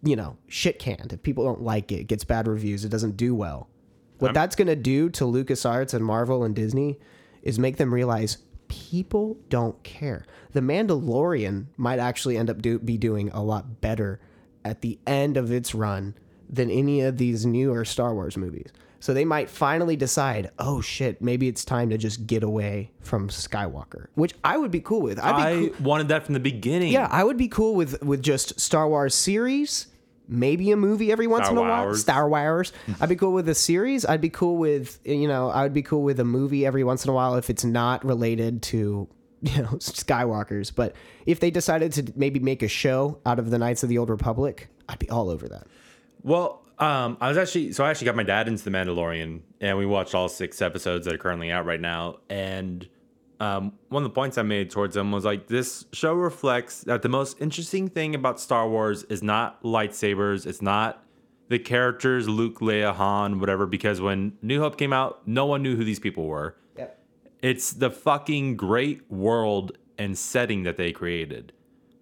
you 0.03 0.15
know, 0.15 0.37
shit 0.47 0.79
canned, 0.79 1.15
if 1.15 1.23
people 1.23 1.45
don't 1.45 1.63
like 1.63 1.91
it, 1.91 2.01
it 2.01 2.07
gets 2.07 2.25
bad 2.25 2.47
reviews, 2.49 2.85
it 2.85 2.91
doesn't 2.91 3.17
do 3.17 3.35
well, 3.35 3.71
what 4.19 4.35
that's 4.35 4.57
going 4.57 4.69
to 4.69 4.77
do 4.77 5.09
to 5.09 5.25
LucasArts 5.25 5.95
and 5.95 6.05
Marvel 6.05 6.45
and 6.45 6.55
Disney 6.55 6.99
is 7.43 7.59
make 7.59 7.77
them 7.77 7.93
realize 7.95 8.39
people 8.69 9.37
don't 9.49 9.83
care. 9.83 10.25
The 10.53 10.61
Mandalorian 10.61 11.67
might 11.77 11.99
actually 11.99 12.37
end 12.37 12.51
up 12.51 12.61
do, 12.63 12.79
be 12.79 12.97
doing 12.99 13.31
a 13.31 13.43
lot 13.43 13.81
better 13.81 14.21
at 14.65 14.81
the 14.81 14.99
end 15.07 15.37
of 15.37 15.51
its 15.51 15.75
run 15.75 16.15
than 16.49 16.71
any 16.71 17.01
of 17.01 17.17
these 17.17 17.47
newer 17.47 17.85
Star 17.85 18.15
Wars 18.15 18.37
movies. 18.37 18.69
So 19.03 19.15
they 19.15 19.25
might 19.25 19.49
finally 19.49 19.97
decide, 19.97 20.51
oh 20.59 20.83
shit, 20.83 21.23
maybe 21.23 21.49
it's 21.49 21.65
time 21.65 21.89
to 21.91 21.97
just 21.97 22.27
get 22.27 22.43
away 22.43 22.91
from 23.01 23.29
Skywalker, 23.29 24.09
which 24.15 24.35
I 24.45 24.59
would 24.59 24.71
be 24.71 24.81
cool 24.81 25.01
with. 25.01 25.19
I'd 25.19 25.37
be 25.37 25.43
I 25.43 25.69
cool- 25.69 25.85
wanted 25.87 26.09
that 26.09 26.25
from 26.27 26.35
the 26.35 26.41
beginning. 26.41 26.93
yeah, 26.93 27.09
I 27.11 27.25
would 27.25 27.39
be 27.39 27.49
cool 27.49 27.75
with 27.75 28.03
with 28.03 28.23
just 28.23 28.61
Star 28.61 28.87
Wars 28.89 29.15
series, 29.15 29.87
maybe 30.31 30.71
a 30.71 30.77
movie 30.77 31.13
every 31.13 31.27
once 31.27 31.47
Star 31.47 31.53
in 31.53 31.59
a 31.59 31.69
while. 31.69 31.85
Wars. 31.85 32.01
Star 32.01 32.29
Wars. 32.29 32.73
I'd 33.01 33.09
be 33.09 33.17
cool 33.17 33.33
with 33.33 33.49
a 33.49 33.55
series. 33.55 34.07
I'd 34.07 34.21
be 34.21 34.31
cool 34.31 34.57
with 34.57 34.99
you 35.05 35.29
know 35.29 35.51
I 35.51 35.63
would 35.65 35.75
be 35.75 35.83
cool 35.83 36.03
with 36.03 36.21
a 36.21 36.25
movie 36.25 36.65
every 36.65 36.85
once 36.85 37.05
in 37.05 37.11
a 37.11 37.15
while 37.15 37.35
if 37.37 37.51
it's 37.51 37.65
not 37.65 38.05
related 38.05 38.63
to 38.65 39.09
you 39.43 39.63
know 39.63 39.71
Skywalkers. 39.79 40.73
But 40.75 40.95
if 41.27 41.41
they 41.41 41.51
decided 41.51 41.93
to 41.95 42.13
maybe 42.17 42.41
make 42.41 42.63
a 42.63 42.69
show 42.69 43.19
out 43.27 43.39
of 43.39 43.51
the 43.51 43.59
Knights 43.59 43.83
of 43.83 43.89
the 43.89 43.99
Old 43.99 44.11
Republic, 44.11 44.69
I'd 44.89 44.99
be 44.99 45.11
all 45.11 45.29
over 45.29 45.49
that. 45.49 45.67
Well, 46.23 46.63
um, 46.79 47.19
I 47.21 47.29
was 47.29 47.37
actually 47.37 47.73
so 47.73 47.85
I 47.85 47.91
actually 47.91 48.07
got 48.07 48.17
my 48.17 48.23
dad 48.23 48.49
into 48.49 48.65
the 48.65 48.71
Mandalorian, 48.71 49.41
and 49.61 49.77
we 49.77 49.87
watched 49.87 50.15
all 50.15 50.29
six 50.29 50.63
episodes 50.63 51.07
that 51.07 51.15
are 51.15 51.19
currently 51.19 51.51
out 51.51 51.67
right 51.67 51.81
now. 51.81 52.19
And 52.29 52.89
um, 53.41 53.73
one 53.89 54.03
of 54.03 54.11
the 54.11 54.15
points 54.15 54.39
I 54.39 54.43
made 54.43 54.71
towards 54.71 54.97
him 54.97 55.11
was 55.11 55.25
like, 55.25 55.49
this 55.49 55.87
show 55.93 56.13
reflects 56.13 56.83
that 56.83 57.03
the 57.03 57.09
most 57.09 57.41
interesting 57.41 57.89
thing 57.89 58.15
about 58.15 58.39
Star 58.39 58.69
Wars 58.69 59.03
is 59.05 59.23
not 59.23 59.63
lightsabers, 59.63 60.47
it's 60.47 60.61
not 60.61 61.03
the 61.49 61.59
characters 61.59 62.29
Luke, 62.29 62.61
Leia, 62.61 62.95
Han, 62.95 63.41
whatever. 63.41 63.67
Because 63.67 64.01
when 64.01 64.35
New 64.41 64.61
Hope 64.61 64.77
came 64.77 64.93
out, 64.93 65.27
no 65.27 65.47
one 65.47 65.63
knew 65.63 65.75
who 65.75 65.85
these 65.85 65.99
people 65.99 66.27
were. 66.27 66.57
Yep. 66.77 66.99
It's 67.43 67.73
the 67.73 67.91
fucking 67.91 68.57
great 68.57 69.11
world 69.11 69.77
and 69.99 70.17
setting 70.17 70.63
that 70.63 70.77
they 70.77 70.93
created. 70.93 71.53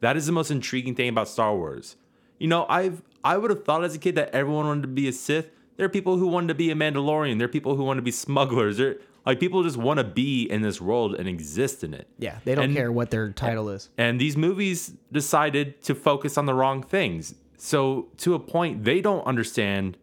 That 0.01 0.17
is 0.17 0.27
the 0.27 0.33
most 0.33 0.51
intriguing 0.51 0.95
thing 0.95 1.09
about 1.09 1.29
Star 1.29 1.57
Wars. 1.57 1.97
You 2.39 2.47
know, 2.49 2.67
I've 2.69 3.03
I 3.25 3.37
would 3.37 3.51
have 3.51 3.65
thought 3.65 3.83
as 3.83 3.95
a 3.95 3.99
kid 3.99 4.15
that 4.15 4.31
everyone 4.31 4.67
wanted 4.67 4.83
to 4.83 4.89
be 4.89 5.09
a 5.09 5.13
Sith. 5.13 5.51
There 5.77 5.87
are 5.87 5.89
people 5.89 6.17
who 6.17 6.27
wanted 6.27 6.49
to 6.49 6.55
be 6.55 6.71
a 6.71 6.75
Mandalorian. 6.75 7.39
There 7.39 7.47
are 7.47 7.51
people 7.51 7.77
who 7.77 7.85
want 7.85 7.99
to 7.99 8.03
be 8.03 8.11
smugglers. 8.11 8.77
There 8.77 8.97
like 9.27 9.41
people 9.41 9.63
just 9.63 9.77
want 9.77 9.99
to 9.99 10.05
be 10.05 10.45
in 10.45 10.63
this 10.63 10.81
world 10.81 11.15
and 11.15 11.29
exist 11.29 11.85
in 11.85 11.93
it. 11.95 12.09
Yeah, 12.19 12.39
they 12.45 12.55
don't 12.55 12.65
And- 12.65 12.77
care 12.77 12.91
what 12.93 13.11
their 13.11 13.31
title 13.33 13.69
is. 13.69 13.91
And 13.99 14.21
these 14.21 14.37
movies 14.37 14.95
decided 15.13 15.83
to 15.83 15.95
focus 15.95 16.39
on 16.39 16.47
the 16.47 16.55
wrong 16.55 16.83
things. 16.83 17.35
So 17.57 18.09
to 18.19 18.35
a 18.35 18.39
point, 18.39 18.85
they 18.85 19.01
don't 19.01 19.27
understand 19.27 19.99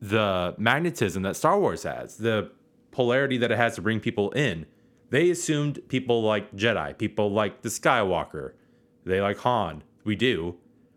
the 0.00 0.54
magnetism 0.58 1.22
that 1.22 1.36
Star 1.36 1.58
Wars 1.58 1.82
has, 1.82 2.16
the 2.18 2.50
polarity 2.90 3.38
that 3.38 3.50
it 3.50 3.56
has 3.56 3.74
to 3.76 3.82
bring 3.82 4.00
people 4.00 4.30
in. 4.32 4.66
They 5.10 5.30
assumed 5.30 5.80
people 5.88 6.22
like 6.22 6.54
Jedi, 6.54 6.96
people 6.96 7.32
like 7.32 7.62
the 7.62 7.68
Skywalker, 7.68 8.52
they 9.04 9.20
like 9.20 9.38
Han. 9.38 9.82
We 10.04 10.14
do, 10.16 10.56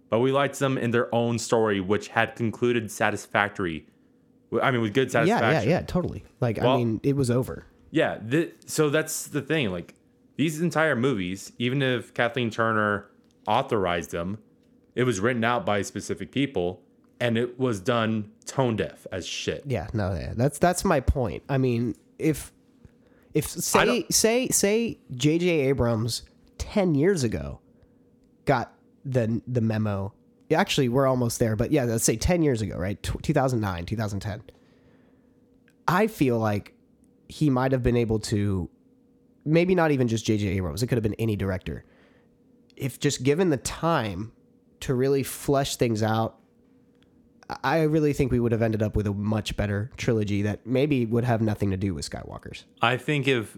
but 0.09 0.19
we 0.19 0.31
liked 0.31 0.59
them 0.59 0.77
in 0.77 0.91
their 0.91 1.13
own 1.13 1.39
story, 1.39 1.79
which 1.79 2.09
had 2.09 2.35
concluded 2.35 2.91
satisfactory. 2.91 3.87
I 4.61 4.71
mean, 4.71 4.81
with 4.81 4.93
good 4.93 5.11
satisfaction. 5.11 5.51
yeah, 5.51 5.61
yeah, 5.61 5.69
yeah, 5.79 5.81
totally. 5.85 6.23
Like 6.39 6.59
I 6.61 6.75
mean, 6.77 6.99
it 7.03 7.15
was 7.15 7.29
over. 7.31 7.65
Yeah, 7.91 8.17
th- 8.17 8.53
so 8.65 8.89
that's 8.89 9.27
the 9.27 9.41
thing. 9.41 9.71
Like 9.71 9.93
these 10.35 10.61
entire 10.61 10.95
movies, 10.95 11.51
even 11.57 11.81
if 11.81 12.13
Kathleen 12.13 12.49
Turner 12.49 13.07
authorized 13.47 14.11
them, 14.11 14.39
it 14.95 15.03
was 15.03 15.19
written 15.19 15.43
out 15.43 15.65
by 15.65 15.81
specific 15.81 16.31
people, 16.31 16.81
and 17.19 17.37
it 17.37 17.59
was 17.59 17.79
done 17.79 18.31
tone 18.45 18.75
deaf 18.75 19.05
as 19.11 19.25
shit. 19.25 19.63
Yeah, 19.65 19.87
no, 19.93 20.13
yeah, 20.13 20.33
that's 20.35 20.59
that's 20.59 20.83
my 20.83 20.99
point. 20.99 21.43
I 21.49 21.57
mean, 21.57 21.95
if 22.19 22.51
if 23.33 23.47
say 23.47 24.05
say 24.09 24.47
say 24.49 24.99
J.J. 25.15 25.47
Abrams 25.47 26.23
ten 26.57 26.95
years 26.95 27.23
ago 27.23 27.59
got 28.45 28.73
the 29.05 29.41
the 29.47 29.61
memo. 29.61 30.13
Actually, 30.51 30.89
we're 30.89 31.07
almost 31.07 31.39
there, 31.39 31.55
but 31.55 31.71
yeah, 31.71 31.83
let's 31.85 32.03
say 32.03 32.15
ten 32.15 32.43
years 32.43 32.61
ago, 32.61 32.77
right? 32.77 33.01
Two 33.01 33.33
thousand 33.33 33.59
nine, 33.61 33.85
two 33.85 33.95
thousand 33.95 34.19
ten. 34.19 34.43
I 35.87 36.07
feel 36.07 36.37
like 36.37 36.73
he 37.27 37.49
might 37.49 37.71
have 37.71 37.83
been 37.83 37.97
able 37.97 38.19
to, 38.19 38.69
maybe 39.45 39.75
not 39.75 39.91
even 39.91 40.07
just 40.07 40.25
J.J. 40.25 40.47
Abrams. 40.47 40.83
It 40.83 40.87
could 40.87 40.97
have 40.97 41.03
been 41.03 41.15
any 41.15 41.35
director, 41.35 41.83
if 42.75 42.99
just 42.99 43.23
given 43.23 43.49
the 43.49 43.57
time 43.57 44.31
to 44.81 44.93
really 44.93 45.23
flesh 45.23 45.77
things 45.77 46.03
out 46.03 46.37
I 47.63 47.83
really 47.83 48.13
think 48.13 48.31
we 48.31 48.39
would 48.39 48.51
have 48.51 48.61
ended 48.61 48.81
up 48.81 48.95
with 48.95 49.07
a 49.07 49.13
much 49.13 49.55
better 49.57 49.91
trilogy 49.97 50.43
that 50.43 50.65
maybe 50.65 51.05
would 51.05 51.23
have 51.23 51.41
nothing 51.41 51.71
to 51.71 51.77
do 51.77 51.93
with 51.93 52.09
Skywalkers. 52.09 52.63
I 52.81 52.97
think 52.97 53.27
if 53.27 53.57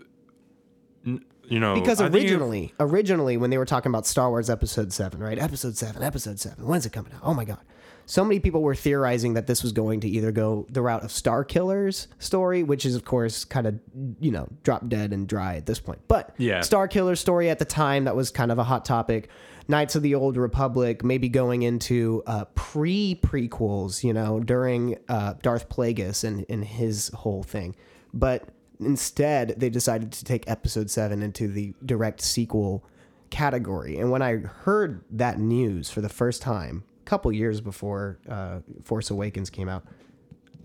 you 1.50 1.60
know 1.60 1.76
Because 1.76 2.00
think 2.00 2.14
if- 2.16 2.22
originally, 2.22 2.74
originally 2.80 3.38
when 3.38 3.50
they 3.50 3.58
were 3.58 3.66
talking 3.66 3.90
about 3.92 4.06
Star 4.06 4.30
Wars 4.30 4.50
Episode 4.50 4.92
Seven, 4.94 5.20
right? 5.20 5.38
Episode 5.40 5.78
Seven, 5.78 6.04
Episode 6.04 6.40
Seven. 6.40 6.66
When's 6.66 6.86
it 6.86 6.92
coming 6.94 7.14
out? 7.14 7.22
Oh 7.24 7.34
my 7.34 7.46
god! 7.46 7.60
So 8.08 8.24
many 8.24 8.40
people 8.40 8.62
were 8.62 8.76
theorizing 8.76 9.34
that 9.34 9.48
this 9.48 9.64
was 9.64 9.72
going 9.72 10.00
to 10.02 10.08
either 10.08 10.32
go 10.32 10.68
the 10.70 10.82
route 10.82 11.04
of 11.04 11.10
Starkiller's 11.10 12.08
story, 12.20 12.64
which 12.64 12.86
is 12.86 12.96
of 12.96 13.06
course 13.06 13.46
kind 13.46 13.68
of 13.68 13.80
you 14.20 14.32
know 14.32 14.48
drop 14.64 14.88
dead 14.88 15.14
and 15.14 15.28
dry 15.28 15.56
at 15.56 15.66
this 15.66 15.80
point. 15.80 16.00
But 16.08 16.34
Yeah. 16.38 16.60
Starkiller's 16.60 17.20
story 17.20 17.50
at 17.50 17.60
the 17.60 17.66
time 17.66 18.04
that 18.06 18.16
was 18.16 18.30
kind 18.32 18.52
of 18.52 18.60
a 18.60 18.64
hot 18.64 18.86
topic. 18.86 19.30
Knights 19.68 19.96
of 19.96 20.04
the 20.04 20.14
Old 20.14 20.38
Republic, 20.38 21.04
maybe 21.04 21.28
going 21.28 21.64
into 21.64 22.22
uh, 22.28 22.46
pre 22.54 23.20
prequels, 23.24 24.04
you 24.04 24.14
know, 24.14 24.40
during 24.40 24.96
uh, 25.10 25.34
Darth 25.42 25.70
Plagueis 25.70 26.24
and, 26.24 26.46
and 26.50 26.64
his 26.64 27.08
whole 27.16 27.42
thing. 27.42 27.76
But 28.14 28.48
instead, 28.80 29.56
they 29.58 29.70
decided 29.70 30.12
to 30.14 30.24
take 30.26 30.50
Episode 30.50 30.90
7 30.90 31.22
into 31.22 31.48
the 31.48 31.74
direct 31.86 32.22
sequel 32.22 32.84
category. 33.30 33.98
And 33.98 34.12
when 34.12 34.22
I 34.22 34.38
heard 34.38 35.04
that 35.12 35.40
news 35.40 35.90
for 35.90 36.02
the 36.02 36.10
first 36.10 36.42
time, 36.42 36.84
a 37.02 37.06
couple 37.06 37.32
years 37.32 37.62
before 37.62 38.20
uh, 38.30 38.60
Force 38.84 39.10
Awakens 39.10 39.50
came 39.50 39.68
out, 39.70 39.84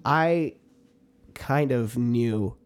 I 0.05 0.55
kind 1.35 1.73
of 1.73 1.97
knew 1.97 2.57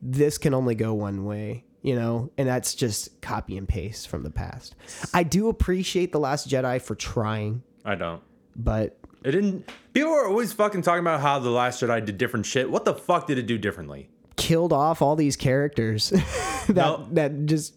this 0.00 0.38
can 0.38 0.54
only 0.54 0.74
go 0.74 0.92
one 0.94 1.24
way, 1.24 1.64
you 1.82 1.94
know, 1.94 2.30
and 2.36 2.48
that's 2.48 2.74
just 2.74 3.20
copy 3.20 3.56
and 3.56 3.68
paste 3.68 4.08
from 4.08 4.22
the 4.22 4.30
past. 4.30 4.74
I 5.14 5.22
do 5.22 5.48
appreciate 5.48 6.12
The 6.12 6.20
Last 6.20 6.48
Jedi 6.48 6.80
for 6.82 6.94
trying, 6.94 7.62
I 7.84 7.94
don't. 7.94 8.22
but 8.56 8.98
It 9.24 9.32
didn't. 9.32 9.68
People 9.92 10.12
are 10.12 10.26
always 10.26 10.52
fucking 10.52 10.82
talking 10.82 11.00
about 11.00 11.20
how 11.20 11.38
the 11.38 11.50
Last 11.50 11.82
Jedi 11.82 12.04
did 12.04 12.18
different 12.18 12.46
shit. 12.46 12.70
What 12.70 12.84
the 12.84 12.94
fuck 12.94 13.26
did 13.26 13.38
it 13.38 13.46
do 13.46 13.58
differently? 13.58 14.08
Killed 14.42 14.72
off 14.72 15.00
all 15.02 15.14
these 15.16 15.36
characters 15.36 16.10
that 16.66 16.74
No. 16.74 17.08
that 17.12 17.46
just 17.46 17.74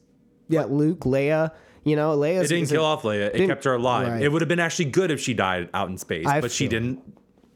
yeah, 0.47 0.63
Luke, 0.65 1.01
Leia, 1.01 1.51
you 1.83 1.95
know, 1.95 2.17
Leia 2.17 2.43
It 2.43 2.47
didn't 2.49 2.69
kill 2.69 2.85
off 2.85 3.03
Leia. 3.03 3.29
It 3.33 3.47
kept 3.47 3.63
her 3.65 3.75
alive. 3.75 4.07
right. 4.07 4.21
It 4.21 4.31
would 4.31 4.41
have 4.41 4.49
been 4.49 4.59
actually 4.59 4.85
good 4.85 5.11
if 5.11 5.19
she 5.19 5.33
died 5.33 5.69
out 5.73 5.89
in 5.89 5.97
space, 5.97 6.25
I 6.25 6.41
but 6.41 6.51
she 6.51 6.67
didn't. 6.67 6.99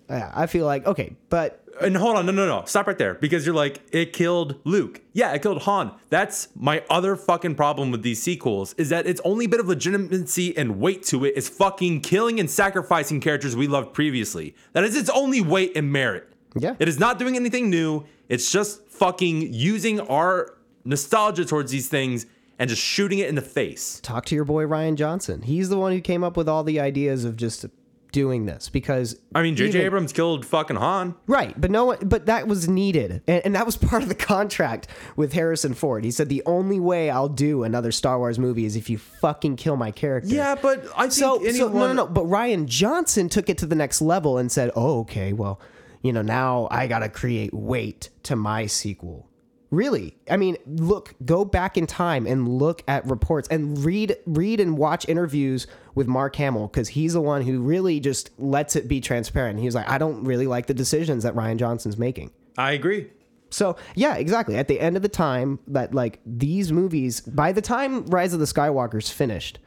Yeah, 0.10 0.32
I 0.34 0.45
feel 0.48 0.65
like 0.65 0.86
okay, 0.88 1.15
but 1.30 1.63
And 1.82 1.95
hold 1.95 2.17
on, 2.17 2.26
no, 2.26 2.32
no, 2.32 2.45
no. 2.48 2.63
Stop 2.65 2.88
right 2.88 2.98
there. 2.98 3.13
Because 3.15 3.45
you're 3.45 3.56
like, 3.56 3.82
it 3.91 4.12
killed 4.12 4.56
Luke. 4.63 5.02
Yeah, 5.13 5.34
it 5.34 5.41
killed 5.43 5.62
Han. 5.63 5.91
That's 6.10 6.48
my 6.56 6.84
other 6.89 7.15
fucking 7.15 7.56
problem 7.56 7.89
with 7.91 8.02
these 8.02 8.22
sequels 8.22 8.74
is 8.78 8.89
that 8.89 9.06
its 9.08 9.22
only 9.24 9.45
bit 9.48 9.60
of 9.60 9.67
legitimacy 9.67 10.58
and 10.58 10.80
weight 10.80 11.04
to 11.12 11.26
it 11.26 11.34
is 11.38 11.48
fucking 11.48 12.02
killing 12.02 12.39
and 12.39 12.50
sacrificing 12.50 13.22
characters 13.22 13.56
we 13.56 13.67
loved 13.67 13.93
previously. 13.93 14.56
That 14.74 14.84
is 14.84 14.95
its 14.95 15.10
only 15.12 15.41
weight 15.41 15.74
and 15.78 15.91
merit. 15.91 16.26
Yeah. 16.56 16.76
It 16.80 16.88
is 16.88 17.00
not 17.00 17.19
doing 17.19 17.36
anything 17.36 17.69
new. 17.69 18.04
It's 18.30 18.52
just 18.52 18.88
fucking 18.88 19.54
using 19.54 20.00
our 20.02 20.56
nostalgia 20.86 21.44
towards 21.46 21.72
these 21.72 21.89
things 21.89 22.26
and 22.58 22.70
just 22.70 22.82
shooting 22.82 23.20
it 23.20 23.28
in 23.30 23.36
the 23.36 23.42
face. 23.42 24.00
talk 24.02 24.26
to 24.26 24.36
your 24.36 24.46
boy 24.46 24.63
Rian 24.65 24.96
Johnson. 24.96 25.42
He's 25.42 25.70
the 25.70 25.78
one 25.78 25.92
who 25.94 26.02
came 26.02 26.24
up 26.24 26.38
with 26.38 26.48
all 26.50 26.63
the 26.63 26.80
ideas 26.80 27.26
of 27.26 27.36
just 27.38 27.65
doing 28.12 28.48
this 28.48 28.70
because 28.70 29.20
I 29.36 29.44
mean, 29.44 29.56
J.J. 29.56 29.82
Abrams 29.84 30.12
killed 30.13 30.44
fucking 30.46 30.76
Han. 30.78 31.13
Right, 31.28 31.54
but 31.62 31.70
no 31.70 31.86
one, 31.86 32.00
but 32.02 32.26
that 32.26 32.48
was 32.48 32.68
needed, 32.68 33.22
and, 33.28 33.46
and 33.46 33.56
that 33.56 33.65
was 33.68 33.78
part 33.92 34.02
of 34.02 34.10
the 34.10 34.15
contract 34.15 34.88
with 35.15 35.34
Harrison 35.34 35.74
Ford. 35.76 36.04
He 36.04 36.10
said 36.12 36.28
the 36.28 36.42
only 36.48 36.80
way 36.80 37.10
I'll 37.12 37.30
do 37.30 37.63
another 37.63 37.92
Star 37.92 38.18
Wars 38.18 38.39
movie 38.39 38.65
is 38.65 38.76
if 38.76 38.89
you 38.89 38.98
fucking 38.98 39.56
kill 39.58 39.76
my 39.78 39.92
character. 39.92 40.30
Yeah, 40.34 40.56
but 40.56 40.86
I 40.98 41.04
think 41.04 41.13
So, 41.13 41.36
anyone. 41.38 41.54
so 41.56 41.68
no, 41.70 41.88
no, 41.88 41.94
no. 41.94 42.08
But 42.08 42.26
Rian 42.26 42.65
Johnson 42.65 43.30
took 43.30 43.48
it 43.48 43.58
to 43.60 43.65
the 43.68 43.76
next 43.76 44.02
level 44.02 44.38
and 44.39 44.52
said, 44.52 44.72
"Oh, 44.76 45.02
okay, 45.02 45.32
well, 45.32 45.60
you 46.01 46.13
know, 46.13 46.21
now 46.21 46.67
I 46.71 46.88
gotta 46.88 47.09
create 47.09 47.53
weight 47.53 48.09
to 48.23 48.35
my 48.35 48.65
sequel." 48.65 49.27
Really, 49.71 50.17
I 50.29 50.38
mean, 50.38 50.57
look, 50.65 51.13
go 51.23 51.45
back 51.45 51.77
in 51.77 51.85
time 51.85 52.25
and 52.25 52.47
look 52.47 52.81
at 52.88 53.05
reports 53.05 53.47
and 53.49 53.77
read, 53.85 54.17
read 54.25 54.59
and 54.59 54.79
watch 54.79 55.07
interviews 55.07 55.67
with 55.93 56.07
Mark 56.07 56.35
Hamill 56.38 56.67
because 56.67 56.88
he's 56.88 57.13
the 57.13 57.21
one 57.21 57.43
who 57.43 57.62
really 57.62 57.99
just 57.99 58.31
lets 58.39 58.75
it 58.75 58.88
be 58.88 58.99
transparent. 58.99 59.59
He 59.59 59.65
was 59.65 59.75
like, 59.75 59.88
"I 59.88 59.99
don't 59.99 60.23
really 60.23 60.47
like 60.47 60.65
the 60.65 60.73
decisions 60.73 61.23
that 61.23 61.35
Rian 61.35 61.57
Johnson's 61.57 61.99
making." 61.99 62.31
I 62.57 62.71
agree. 62.71 63.12
So 63.51 63.75
yeah, 63.95 64.15
exactly. 64.15 64.55
At 64.55 64.67
the 64.67 64.79
end 64.79 64.95
of 64.95 65.01
the 65.01 65.09
time 65.09 65.59
that 65.67 65.93
like 65.93 66.19
these 66.25 66.71
movies, 66.71 67.21
by 67.21 67.51
the 67.51 67.62
time 67.62 68.05
Rise 68.07 68.33
of 68.33 68.39
the 68.39 68.45
Skywalker's 68.45 69.09
finished, 69.09 69.59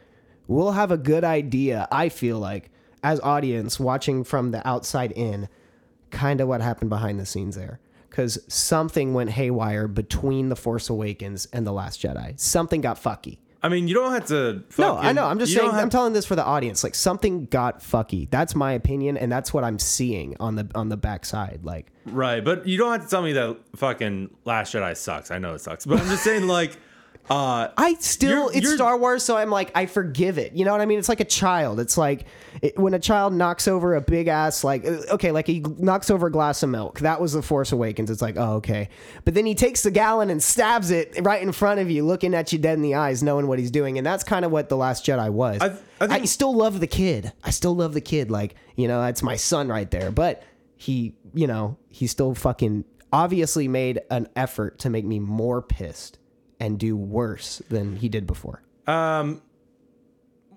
we'll 0.46 0.72
have 0.72 0.90
a 0.90 0.96
good 0.96 1.24
idea. 1.24 1.88
I 1.90 2.08
feel 2.08 2.38
like 2.38 2.70
as 3.02 3.20
audience 3.20 3.80
watching 3.80 4.24
from 4.24 4.50
the 4.50 4.66
outside 4.66 5.12
in, 5.12 5.48
kind 6.12 6.40
of 6.40 6.46
what 6.46 6.60
happened 6.60 6.90
behind 6.90 7.18
the 7.18 7.26
scenes 7.26 7.56
there. 7.56 7.80
Because 8.08 8.38
something 8.46 9.14
went 9.14 9.30
haywire 9.30 9.88
between 9.88 10.50
the 10.50 10.56
Force 10.56 10.90
Awakens 10.90 11.48
and 11.52 11.66
the 11.66 11.72
Last 11.72 12.02
Jedi. 12.02 12.38
Something 12.38 12.82
got 12.82 13.02
fucky. 13.02 13.38
I 13.64 13.68
mean, 13.68 13.86
you 13.86 13.94
don't 13.94 14.12
have 14.12 14.26
to. 14.26 14.64
No, 14.76 14.96
I 14.96 15.12
know. 15.12 15.24
I'm 15.24 15.38
just 15.38 15.54
saying. 15.54 15.70
I'm 15.70 15.88
telling 15.88 16.12
this 16.12 16.26
for 16.26 16.34
the 16.34 16.44
audience. 16.44 16.82
Like 16.82 16.96
something 16.96 17.46
got 17.46 17.80
fucky. 17.80 18.28
That's 18.28 18.56
my 18.56 18.72
opinion, 18.72 19.16
and 19.16 19.30
that's 19.30 19.54
what 19.54 19.62
I'm 19.62 19.78
seeing 19.78 20.36
on 20.40 20.56
the 20.56 20.68
on 20.74 20.88
the 20.88 20.96
backside. 20.96 21.60
Like 21.62 21.92
Right, 22.06 22.44
but 22.44 22.66
you 22.66 22.76
don't 22.76 22.90
have 22.90 23.02
to 23.04 23.08
tell 23.08 23.22
me 23.22 23.32
that 23.34 23.56
fucking 23.76 24.34
Last 24.44 24.74
Jedi 24.74 24.96
sucks. 24.96 25.30
I 25.30 25.38
know 25.38 25.54
it 25.54 25.60
sucks, 25.60 25.86
but 25.86 26.00
I'm 26.00 26.06
just 26.08 26.24
saying, 26.24 26.48
like, 26.48 26.76
uh, 27.30 27.68
I 27.76 27.94
still 28.00 28.30
You're- 28.46 28.56
it's 28.56 28.64
you're- 28.64 28.76
Star 28.76 28.98
Wars, 28.98 29.22
so 29.22 29.36
I'm 29.36 29.48
like 29.50 29.70
I 29.74 29.86
forgive 29.86 30.38
it. 30.38 30.52
You 30.54 30.64
know 30.64 30.72
what 30.72 30.80
I 30.80 30.86
mean? 30.86 30.98
It's 30.98 31.08
like 31.08 31.20
a 31.20 31.24
child. 31.24 31.80
It's 31.80 31.96
like 31.96 32.26
it, 32.60 32.78
when 32.78 32.94
a 32.94 32.98
child 32.98 33.32
knocks 33.32 33.66
over 33.68 33.94
a 33.94 34.00
big 34.00 34.26
ass 34.28 34.64
like 34.64 34.84
uh, 34.84 34.98
okay, 35.12 35.30
like 35.30 35.46
he 35.46 35.60
knocks 35.78 36.10
over 36.10 36.26
a 36.26 36.30
glass 36.32 36.62
of 36.62 36.68
milk. 36.70 37.00
That 37.00 37.20
was 37.20 37.32
the 37.32 37.42
Force 37.42 37.72
Awakens. 37.72 38.10
It's 38.10 38.20
like 38.22 38.36
oh 38.36 38.54
okay, 38.54 38.88
but 39.24 39.34
then 39.34 39.46
he 39.46 39.54
takes 39.54 39.82
the 39.82 39.90
gallon 39.90 40.30
and 40.30 40.42
stabs 40.42 40.90
it 40.90 41.16
right 41.22 41.40
in 41.40 41.52
front 41.52 41.80
of 41.80 41.90
you, 41.90 42.04
looking 42.04 42.34
at 42.34 42.52
you 42.52 42.58
dead 42.58 42.74
in 42.74 42.82
the 42.82 42.96
eyes, 42.96 43.22
knowing 43.22 43.46
what 43.46 43.58
he's 43.58 43.70
doing, 43.70 43.98
and 43.98 44.06
that's 44.06 44.24
kind 44.24 44.44
of 44.44 44.50
what 44.50 44.68
the 44.68 44.76
Last 44.76 45.06
Jedi 45.06 45.30
was. 45.30 45.60
I- 45.62 45.76
I 46.00 46.06
think- 46.08 46.26
still 46.28 46.54
love 46.54 46.80
the 46.80 46.86
kid. 46.88 47.32
I 47.44 47.50
still 47.50 47.76
love 47.76 47.94
the 47.94 48.00
kid. 48.00 48.30
Like 48.30 48.56
you 48.76 48.88
know, 48.88 49.00
that's 49.00 49.22
my 49.22 49.36
son 49.36 49.68
right 49.68 49.90
there. 49.90 50.10
But 50.10 50.42
he, 50.76 51.14
you 51.32 51.46
know, 51.46 51.76
he 51.88 52.08
still 52.08 52.34
fucking 52.34 52.84
obviously 53.12 53.68
made 53.68 54.00
an 54.10 54.26
effort 54.34 54.80
to 54.80 54.90
make 54.90 55.04
me 55.04 55.20
more 55.20 55.62
pissed 55.62 56.18
and 56.62 56.78
do 56.78 56.96
worse 56.96 57.60
than 57.68 57.96
he 57.96 58.08
did 58.08 58.24
before. 58.24 58.62
Um, 58.86 59.42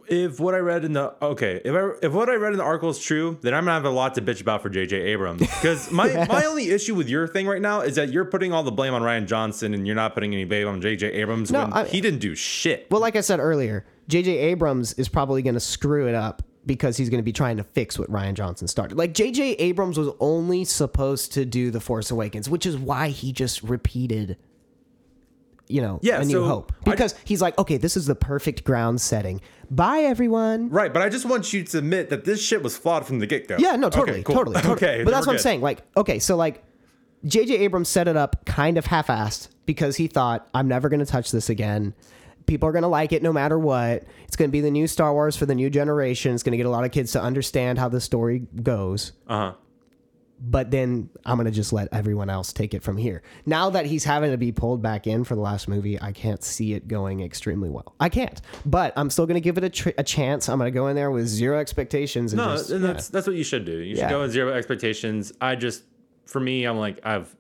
if 0.08 0.40
what 0.40 0.54
I 0.54 0.60
read 0.60 0.86
in 0.86 0.94
the 0.94 1.16
okay, 1.20 1.60
if 1.66 1.74
I 1.74 2.06
if 2.06 2.14
what 2.14 2.30
I 2.30 2.36
read 2.36 2.52
in 2.52 2.60
the 2.60 2.64
article 2.64 2.92
is 2.92 3.00
true, 3.00 3.40
then 3.42 3.56
I'm 3.56 3.64
gonna 3.64 3.74
have 3.74 3.86
a 3.86 3.90
lot 3.90 4.14
to 4.16 4.22
bitch 4.22 4.40
about 4.40 4.62
for 4.62 4.70
J.J. 4.70 4.96
Abrams. 5.02 5.40
Because 5.42 5.92
my 5.92 6.26
my 6.30 6.46
only 6.46 6.70
issue 6.70 6.94
with 6.94 7.10
your 7.10 7.28
thing 7.28 7.48
right 7.48 7.62
now 7.62 7.82
is 7.82 7.96
that 7.96 8.10
you're 8.12 8.26
putting 8.26 8.54
all 8.54 8.62
the 8.62 8.72
blame 8.72 8.94
on 8.94 9.02
Rian 9.02 9.26
Johnson 9.26 9.74
and 9.74 9.88
you're 9.88 9.96
not 9.96 10.14
putting 10.14 10.32
any 10.32 10.46
blame 10.46 10.68
on 10.68 10.80
J.J. 10.80 11.12
Abrams 11.12 11.52
No, 11.52 11.64
when 11.64 11.74
I- 11.74 11.86
he 11.88 12.02
didn't 12.02 12.20
do 12.20 12.36
shit. 12.36 12.86
Well, 12.92 13.02
like 13.02 13.16
I 13.16 13.22
said 13.22 13.40
earlier, 13.40 13.84
J.J. 14.08 14.38
Abrams 14.38 14.94
is 14.94 15.10
probably 15.10 15.42
going 15.42 15.56
to 15.56 15.60
screw 15.60 16.08
it 16.08 16.14
up 16.14 16.44
because 16.68 16.98
he's 16.98 17.10
going 17.10 17.20
to 17.20 17.24
be 17.26 17.34
trying 17.34 17.58
to 17.58 17.64
fix 17.64 17.98
what 17.98 18.12
Rian 18.12 18.36
Johnson 18.36 18.68
started. 18.68 19.00
Like 19.00 19.16
J.J. 19.16 19.54
Abrams 19.54 19.98
was 19.98 20.10
only 20.20 20.66
supposed 20.66 21.34
to 21.34 21.46
do 21.46 21.72
The 21.72 21.80
Force 21.80 22.12
Awakens, 22.12 22.48
which 22.48 22.68
is 22.68 22.78
why 22.78 23.08
he 23.10 23.34
just 23.34 23.64
repeated. 23.64 24.38
You 25.68 25.82
know, 25.82 26.00
Yeah, 26.04 26.22
a 26.22 26.26
new 26.26 26.34
so 26.34 26.44
hope 26.46 26.72
I- 26.86 26.92
because 26.92 27.16
he's 27.26 27.42
like, 27.42 27.58
okay, 27.58 27.78
this 27.78 27.98
is 27.98 28.06
the 28.06 28.16
perfect 28.16 28.64
ground 28.64 29.02
setting. 29.02 29.42
Bye, 29.72 30.02
everyone. 30.02 30.70
Right, 30.70 30.94
but 30.94 31.02
I 31.02 31.10
just 31.10 31.26
want 31.26 31.52
you 31.54 31.64
to 31.64 31.80
admit 31.80 32.10
that 32.12 32.24
this 32.24 32.40
shit 32.44 32.62
was 32.62 32.78
flawed 32.78 33.06
from 33.08 33.18
the 33.20 33.26
get 33.26 33.48
go. 33.48 33.58
Yeah, 33.58 33.76
no, 33.76 33.90
totally, 33.90 34.24
totally, 34.24 34.56
totally. 34.56 34.74
Okay, 34.76 35.04
but 35.04 35.10
that's 35.12 35.26
what 35.26 35.34
I'm 35.34 35.40
saying. 35.40 35.62
Like, 35.62 35.82
okay, 35.98 36.20
so 36.20 36.36
like, 36.36 36.64
J.J. 37.26 37.58
Abrams 37.58 37.90
set 37.90 38.08
it 38.08 38.16
up 38.16 38.46
kind 38.46 38.78
of 38.78 38.86
half-assed 38.86 39.48
because 39.66 39.96
he 39.96 40.06
thought, 40.06 40.48
I'm 40.54 40.68
never 40.68 40.90
going 40.90 41.00
to 41.00 41.06
touch 41.08 41.32
this 41.32 41.50
again. 41.50 41.96
People 42.46 42.70
are 42.70 42.72
going 42.72 42.84
to 42.84 42.88
like 42.88 43.12
it 43.12 43.24
no 43.24 43.34
matter 43.34 43.58
what. 43.58 44.04
It's 44.28 44.36
going 44.36 44.50
to 44.50 44.52
be 44.52 44.62
the 44.62 44.70
new 44.70 44.86
Star 44.86 45.12
Wars 45.12 45.36
for 45.36 45.48
the 45.48 45.56
new 45.56 45.72
generation. 45.72 46.36
It's 46.36 46.44
going 46.44 46.52
to 46.52 46.58
get 46.58 46.68
a 46.68 46.70
lot 46.70 46.84
of 46.86 46.92
kids 46.92 47.14
to 47.14 47.22
understand 47.24 47.80
how 47.80 47.90
the 47.90 48.00
story 48.00 48.44
goes. 48.62 49.14
Uh 49.28 49.38
huh. 49.38 49.54
But 50.40 50.70
then 50.70 51.10
I'm 51.26 51.38
to 51.46 51.52
just 51.52 51.72
let 51.72 51.88
everyone 51.94 52.30
else 52.30 52.52
take 52.52 52.74
it 52.74 52.84
from 52.84 52.98
here. 52.98 53.22
Now 53.46 53.70
that 53.70 53.86
he's 53.86 54.04
having 54.04 54.32
to 54.32 54.38
be 54.38 54.52
pulled 54.52 54.82
back 54.82 55.08
in 55.08 55.24
for 55.24 55.34
the 55.36 55.42
last 55.42 55.68
movie, 55.70 56.00
I 56.02 56.12
can't 56.12 56.44
see 56.44 56.74
it 56.74 56.88
going 56.90 57.22
extremely 57.22 57.70
well. 57.70 57.96
I 58.02 58.10
can't. 58.10 58.42
But 58.66 58.92
I'm 58.98 59.10
still 59.10 59.26
to 59.36 59.42
give 59.42 59.58
it 59.58 59.64
a, 59.64 59.70
tr- 59.70 59.90
a 59.98 60.04
chance. 60.04 60.50
I'm 60.50 60.60
to 60.60 60.72
go 60.72 60.88
in 60.88 60.96
there 60.98 61.10
with 61.10 61.28
zero 61.28 61.58
expectations. 61.60 62.34
And 62.34 62.42
No, 62.42 62.58
just, 62.58 62.70
and 62.70 62.82
yeah. 62.84 62.94
that's 62.94 63.08
that's 63.08 63.28
what 63.28 63.38
you 63.38 63.46
should 63.46 63.64
do. 63.64 63.78
You 63.78 63.96
should 63.96 64.02
Yeah. 64.02 64.10
go 64.10 64.24
in 64.24 64.30
zero 64.32 64.52
expectations. 64.54 65.32
I 65.40 65.56
just, 65.56 65.84
for 66.26 66.42
me, 66.42 66.66
I'm 66.66 66.78
like 66.78 67.00
I've, 67.06 67.34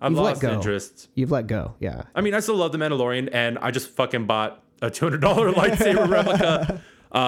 I've 0.00 0.12
You've 0.12 0.20
let 0.20 0.30
lost 0.30 0.40
go. 0.42 0.52
interest. 0.54 1.08
You've 1.14 1.30
let 1.30 1.46
go. 1.46 1.74
Yeah. 1.80 2.04
I 2.14 2.22
mean, 2.22 2.32
I 2.34 2.40
still 2.40 2.56
love 2.56 2.72
the 2.72 2.78
Mandalorian, 2.78 3.28
and 3.32 3.58
I 3.58 3.70
just 3.70 3.90
fucking 3.90 4.26
bought 4.26 4.62
a 4.80 4.90
two 4.90 5.04
hundred 5.04 5.20
dollar 5.20 5.52
lightsaber 5.54 6.08
replica 6.08 6.82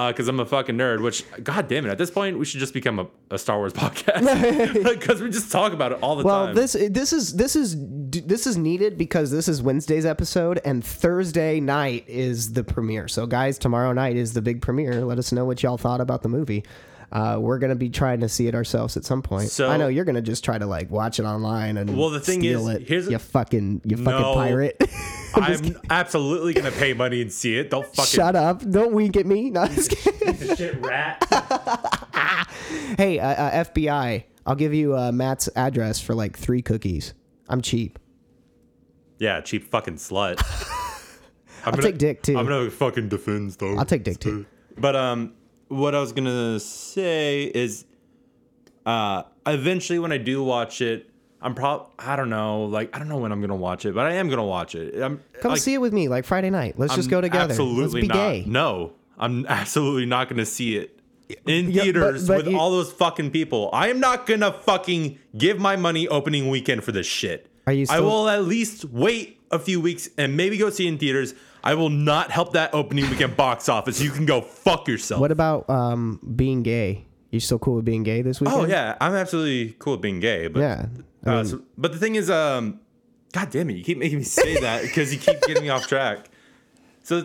because 0.07 0.27
I'm 0.27 0.39
a 0.39 0.45
fucking 0.45 0.75
nerd. 0.77 1.01
Which, 1.01 1.23
god 1.43 1.67
damn 1.67 1.85
it, 1.85 1.89
at 1.89 1.97
this 1.97 2.11
point, 2.11 2.37
we 2.37 2.45
should 2.45 2.59
just 2.59 2.73
become 2.75 2.99
a, 2.99 3.07
a 3.31 3.37
Star 3.39 3.57
Wars 3.57 3.73
podcast 3.73 4.83
because 4.83 5.21
we 5.21 5.31
just 5.31 5.51
talk 5.51 5.73
about 5.73 5.91
it 5.91 5.99
all 6.03 6.15
the 6.15 6.23
Well, 6.23 6.45
time. 6.45 6.55
Well, 6.55 6.61
this 6.61 6.73
this 6.73 7.11
is 7.13 7.35
this 7.35 7.55
is 7.55 7.75
this 7.79 8.45
is 8.45 8.55
needed 8.57 8.97
because 8.97 9.31
this 9.31 9.47
is 9.47 9.61
Wednesday's 9.63 10.05
episode 10.05 10.59
and 10.63 10.83
Thursday 10.85 11.59
night 11.59 12.05
is 12.07 12.53
the 12.53 12.63
premiere. 12.63 13.07
So 13.07 13.25
guys, 13.25 13.57
tomorrow 13.57 13.91
night 13.93 14.15
is 14.15 14.33
the 14.33 14.41
big 14.43 14.61
premiere. 14.61 15.03
Let 15.03 15.17
us 15.17 15.31
know 15.31 15.45
what 15.45 15.63
y'all 15.63 15.77
thought 15.77 16.01
about 16.01 16.21
the 16.21 16.29
movie. 16.29 16.63
Uh, 17.11 17.37
we're 17.39 17.57
gonna 17.57 17.73
be 17.75 17.89
trying 17.89 18.19
to 18.19 18.29
see 18.29 18.45
it 18.45 18.53
ourselves 18.53 18.95
at 18.95 19.03
some 19.03 19.23
point. 19.23 19.49
So- 19.49 19.67
I 19.67 19.77
know 19.77 19.87
you're 19.87 20.05
gonna 20.05 20.21
just 20.21 20.43
try 20.43 20.59
to 20.59 20.67
like 20.67 20.91
watch 20.91 21.19
it 21.19 21.23
online 21.23 21.77
and 21.77 21.97
Well, 21.97 22.11
the 22.11 22.19
thing 22.19 22.41
steal 22.41 22.67
is, 22.67 22.75
it. 22.75 22.87
here's- 22.87 23.09
you 23.09 23.17
fucking 23.17 23.81
you 23.83 23.97
fucking 23.97 24.21
No. 24.21 24.35
pirate. 24.35 24.79
I'm 25.35 25.77
absolutely 25.89 26.53
gonna 26.53 26.71
pay 26.71 26.93
money 26.93 27.21
and 27.21 27.31
see 27.31 27.57
it. 27.57 27.69
Don't 27.69 27.85
fucking 27.85 28.05
Shut 28.05 28.35
up! 28.35 28.61
Don't 28.69 28.93
wink 28.93 29.15
at 29.17 29.25
me. 29.25 29.49
No, 29.49 29.61
I'm 29.61 29.73
just 29.73 29.91
kidding. 29.91 30.55
shit 30.55 30.79
rat. 30.85 31.23
hey, 32.97 33.19
uh, 33.19 33.27
uh, 33.27 33.63
FBI, 33.65 34.23
I'll 34.45 34.55
give 34.55 34.73
you 34.73 34.95
uh, 34.95 35.11
Matt's 35.11 35.49
address 35.55 35.99
for 35.99 36.13
like 36.13 36.37
three 36.37 36.61
cookies. 36.61 37.13
I'm 37.47 37.61
cheap. 37.61 37.97
yeah, 39.17 39.41
cheap 39.41 39.69
fucking 39.71 39.95
slut. 39.95 40.39
I'm 41.65 41.73
I'll 41.75 41.81
take 41.81 41.97
dick, 41.97 42.21
too. 42.21 42.37
I'm 42.37 42.45
gonna 42.45 42.69
fucking 42.69 43.09
defend 43.09 43.51
though. 43.53 43.75
I'll 43.77 43.85
take 43.85 44.03
dick 44.03 44.19
too. 44.19 44.45
But 44.77 44.95
um, 44.95 45.33
what 45.67 45.93
I 45.95 45.99
was 45.99 46.13
gonna 46.13 46.59
say 46.59 47.43
is, 47.43 47.85
uh, 48.85 49.23
eventually 49.45 49.99
when 49.99 50.11
I 50.11 50.17
do 50.17 50.43
watch 50.43 50.81
it, 50.81 51.09
I'm 51.41 51.55
probably 51.55 51.87
I 51.99 52.15
don't 52.15 52.29
know, 52.29 52.65
like 52.65 52.95
I 52.95 52.99
don't 52.99 53.07
know 53.07 53.17
when 53.17 53.31
I'm 53.31 53.41
gonna 53.41 53.55
watch 53.55 53.85
it, 53.85 53.93
but 53.95 54.05
I 54.05 54.13
am 54.15 54.29
gonna 54.29 54.45
watch 54.45 54.75
it. 54.75 55.01
I'm 55.01 55.21
Come 55.41 55.51
like, 55.53 55.61
see 55.61 55.73
it 55.73 55.79
with 55.81 55.93
me, 55.93 56.07
like 56.09 56.25
Friday 56.25 56.49
night. 56.49 56.75
Let's 56.77 56.95
just 56.95 57.07
I'm 57.07 57.11
go 57.11 57.21
together. 57.21 57.51
Absolutely 57.51 57.83
Let's 57.83 57.93
be 57.93 58.07
not. 58.07 58.13
gay. 58.15 58.43
No, 58.45 58.93
I'm 59.17 59.45
absolutely 59.47 60.05
not 60.05 60.27
gonna 60.29 60.45
see 60.45 60.77
it 60.77 60.99
in 61.45 61.71
Yeah, 61.71 61.77
but- 61.77 61.83
theaters 61.83 62.27
but 62.27 62.37
with 62.37 62.47
you- 62.47 62.59
all 62.59 62.71
those 62.71 62.91
fucking 62.91 63.31
people. 63.31 63.69
I 63.71 63.87
am 63.89 63.99
not 63.99 64.25
gonna 64.25 64.51
fucking 64.51 65.17
give 65.37 65.59
my 65.59 65.75
money 65.75 66.07
opening 66.07 66.49
weekend 66.49 66.83
for 66.83 66.91
this 66.91 67.07
shit. 67.07 67.47
Are 67.67 67.73
you 67.73 67.85
I 67.89 67.99
will 67.99 68.27
at 68.27 68.43
least 68.45 68.85
wait 68.85 69.39
a 69.51 69.59
few 69.59 69.79
weeks 69.79 70.09
and 70.17 70.35
maybe 70.35 70.57
go 70.57 70.69
see 70.69 70.85
it 70.87 70.89
in 70.89 70.97
theaters. 70.97 71.33
I 71.63 71.75
will 71.75 71.89
not 71.89 72.31
help 72.31 72.53
that 72.53 72.73
opening 72.73 73.09
weekend 73.09 73.35
box 73.37 73.67
office. 73.69 74.01
You 74.01 74.11
can 74.11 74.25
go 74.25 74.41
fuck 74.41 74.87
yourself. 74.87 75.19
What 75.21 75.31
about 75.31 75.69
um, 75.69 76.19
being 76.35 76.63
gay? 76.63 77.05
You 77.31 77.39
still 77.39 77.59
cool 77.59 77.75
with 77.75 77.85
being 77.85 78.03
gay 78.03 78.21
this 78.23 78.41
weekend? 78.41 78.61
Oh 78.61 78.65
yeah, 78.65 78.95
I'm 78.99 79.13
absolutely 79.13 79.75
cool 79.77 79.93
with 79.93 80.01
being 80.01 80.19
gay, 80.19 80.47
but 80.47 80.61
Yeah. 80.61 80.85
Uh, 81.25 81.43
so- 81.43 81.61
but 81.77 81.91
the 81.91 81.97
thing 81.99 82.15
is, 82.15 82.29
um, 82.29 82.79
god 83.33 83.49
damn 83.51 83.69
it, 83.69 83.73
you 83.73 83.83
keep 83.83 83.97
making 83.97 84.19
me 84.19 84.23
say 84.23 84.59
that 84.59 84.81
because 84.83 85.13
you 85.13 85.19
keep 85.19 85.41
getting 85.41 85.63
me 85.63 85.69
off 85.69 85.87
track. 85.87 86.29
So, 87.03 87.23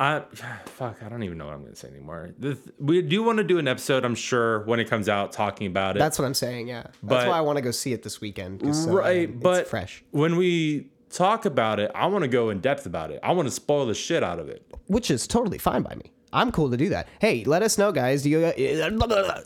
I 0.00 0.22
fuck, 0.66 1.02
I 1.04 1.08
don't 1.08 1.22
even 1.22 1.38
know 1.38 1.46
what 1.46 1.54
I'm 1.54 1.62
gonna 1.62 1.76
say 1.76 1.88
anymore. 1.88 2.30
The, 2.38 2.54
th- 2.54 2.68
we 2.78 3.02
do 3.02 3.22
want 3.22 3.38
to 3.38 3.44
do 3.44 3.58
an 3.58 3.68
episode, 3.68 4.04
I'm 4.04 4.14
sure, 4.14 4.60
when 4.64 4.80
it 4.80 4.88
comes 4.90 5.08
out, 5.08 5.32
talking 5.32 5.66
about 5.66 5.96
it. 5.96 6.00
that's 6.00 6.18
what 6.18 6.24
I'm 6.24 6.34
saying. 6.34 6.68
Yeah. 6.68 6.82
That's 6.82 6.94
But- 7.02 7.28
why 7.28 7.38
I 7.38 7.40
want 7.42 7.56
to 7.56 7.62
go 7.62 7.70
see 7.70 7.92
it 7.92 8.02
this 8.02 8.20
weekend. 8.20 8.62
uh, 8.64 8.68
right, 8.90 9.28
it's 9.30 9.42
but 9.42 9.68
fresh. 9.68 10.02
when 10.10 10.36
we 10.36 10.88
talk 11.10 11.44
about 11.44 11.78
it, 11.78 11.90
I 11.94 12.06
want 12.06 12.22
to 12.22 12.28
go 12.28 12.50
in 12.50 12.60
depth 12.60 12.86
about 12.86 13.10
it. 13.10 13.20
I 13.22 13.32
want 13.32 13.46
to 13.46 13.52
spoil 13.52 13.86
the 13.86 13.94
shit 13.94 14.22
out 14.24 14.38
of 14.38 14.48
it. 14.48 14.66
Which 14.86 15.10
is 15.10 15.26
totally 15.26 15.58
fine 15.58 15.82
by 15.82 15.94
me. 15.94 16.10
I'm 16.32 16.50
cool 16.50 16.70
to 16.70 16.76
do 16.78 16.88
that. 16.88 17.06
Hey, 17.20 17.44
let 17.44 17.62
us 17.62 17.76
know, 17.76 17.92
guys. 17.92 18.22
Do 18.22 18.30
you 18.30 18.40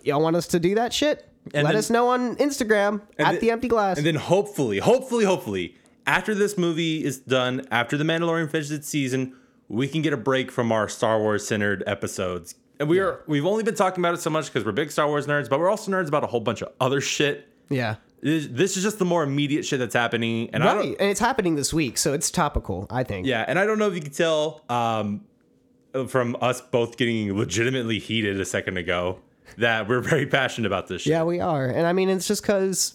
y'all 0.05 0.23
want 0.23 0.37
us 0.37 0.47
to 0.49 0.61
do 0.61 0.77
that 0.77 0.93
shit? 0.93 1.29
And 1.55 1.65
let 1.65 1.73
then- 1.73 1.77
us 1.77 1.91
know 1.91 2.09
on 2.09 2.37
Instagram 2.37 3.03
at 3.19 3.33
then- 3.33 3.41
the 3.41 3.51
empty 3.51 3.69
glass. 3.69 3.99
And 3.99 4.07
then 4.07 4.17
hopefully, 4.17 4.79
hopefully, 4.79 5.25
hopefully, 5.25 5.77
after 6.07 6.35
this 6.35 6.57
movie 6.57 7.05
is 7.05 7.19
done, 7.19 7.67
after 7.71 7.97
the 7.97 8.05
Mandalorian 8.05 8.51
finishes 8.51 8.73
its 8.73 8.89
season, 8.89 9.35
we 9.69 9.89
can 9.89 10.03
get 10.03 10.13
a 10.13 10.17
break 10.17 10.51
from 10.51 10.71
our 10.73 10.89
Star 10.89 11.19
Wars 11.19 11.47
centered 11.47 11.83
episodes. 11.87 12.55
And 12.79 12.89
we 12.89 12.99
are 13.01 13.21
we've 13.27 13.47
only 13.47 13.63
been 13.63 13.75
talking 13.75 14.03
about 14.03 14.15
it 14.15 14.21
so 14.21 14.31
much 14.31 14.47
because 14.47 14.65
we're 14.65 14.73
big 14.73 14.91
Star 14.91 15.07
Wars 15.07 15.27
nerds, 15.27 15.49
but 15.49 15.59
we're 15.59 15.71
also 15.71 15.91
nerds 15.91 16.09
about 16.09 16.25
a 16.25 16.27
whole 16.27 16.41
bunch 16.41 16.63
of 16.63 16.73
other 16.81 17.01
shit. 17.01 17.49
Yeah. 17.69 17.97
This, 18.23 18.77
is 18.77 18.83
just 18.83 18.99
the 18.99 19.05
more 19.05 19.23
immediate 19.23 19.65
shit 19.65 19.79
that's 19.79 19.95
happening, 19.95 20.51
and 20.53 20.63
I 20.65 20.75
don't. 20.75 20.79
Right. 20.79 20.97
And 20.99 21.11
it's 21.11 21.21
happening 21.21 21.55
this 21.55 21.73
week, 21.73 21.97
so 21.97 22.13
it's 22.13 22.31
topical, 22.31 22.87
I 22.91 23.05
think. 23.05 23.27
Yeah, 23.27 23.45
and 23.47 23.59
I 23.59 23.67
don't 23.67 23.79
know 23.79 23.89
if 23.89 23.95
you 23.95 24.01
can 24.01 24.11
tell 24.13 24.63
um, 24.69 25.21
from 26.09 26.37
us 26.41 26.61
both 26.61 26.97
getting 26.97 27.37
legitimately 27.37 27.99
heated 27.99 28.41
a 28.41 28.45
second 28.45 28.79
ago 28.79 29.21
that 29.59 29.89
we're 29.89 30.01
very 30.01 30.27
passionate 30.27 30.67
about 30.67 30.87
this 30.89 31.03
shit. 31.03 31.11
Yeah, 31.13 31.25
we 31.25 31.41
are. 31.41 31.67
And 31.67 31.87
I 31.87 31.93
mean, 31.93 32.09
it's 32.09 32.27
just 32.27 32.43
because 32.43 32.95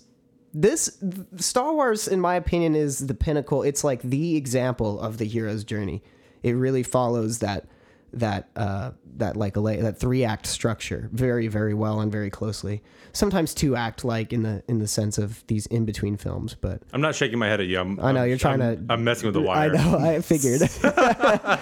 this 0.54 0.98
Star 1.38 1.74
Wars, 1.74 2.08
in 2.08 2.20
my 2.20 2.36
opinion, 2.36 2.76
is 2.76 3.08
the 3.08 3.14
pinnacle. 3.14 3.64
It's 3.64 3.84
like 3.84 4.02
the 4.02 4.36
example 4.36 5.00
of 5.00 5.18
the 5.18 5.26
hero's 5.26 5.64
journey. 5.64 6.04
It 6.44 6.54
really 6.54 6.84
follows 6.84 7.40
that 7.40 7.66
that 8.14 8.50
uh 8.58 8.92
that 9.16 9.38
like 9.38 9.56
a 9.56 9.62
that 9.62 9.98
three 9.98 10.26
act 10.26 10.46
structure 10.46 11.08
very 11.14 11.48
very 11.48 11.74
well 11.74 12.02
and 12.02 12.12
very 12.12 12.30
closely 12.30 12.84
sometimes 13.14 13.54
two 13.54 13.74
act 13.74 14.04
like 14.04 14.34
in 14.34 14.44
the 14.44 14.62
in 14.68 14.80
the 14.80 14.88
sense 14.88 15.18
of 15.18 15.48
these 15.48 15.66
in 15.68 15.86
between 15.86 16.18
films 16.18 16.54
but 16.60 16.82
I'm 16.92 17.00
not 17.00 17.16
shaking 17.16 17.40
my 17.40 17.48
head 17.48 17.62
at 17.62 17.68
you. 17.68 17.80
I'm, 17.80 17.98
I 18.02 18.12
know, 18.12 18.20
I'm- 18.20 18.28
you're 18.28 18.38
trying 18.38 18.62
I'm- 18.62 18.86
to- 18.86 18.94
I'm 18.94 19.06
messing 19.06 19.28
with 19.28 19.36
the 19.36 19.42
wire. 19.42 19.74
I 19.74 19.74
know, 19.74 19.98
I 19.98 20.20
figured. 20.20 20.62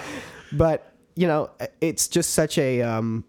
but 0.52 0.92
you 1.14 1.28
know, 1.28 1.50
it's 1.80 2.08
just 2.08 2.30
such 2.34 2.58
a 2.58 2.82
um, 2.82 3.24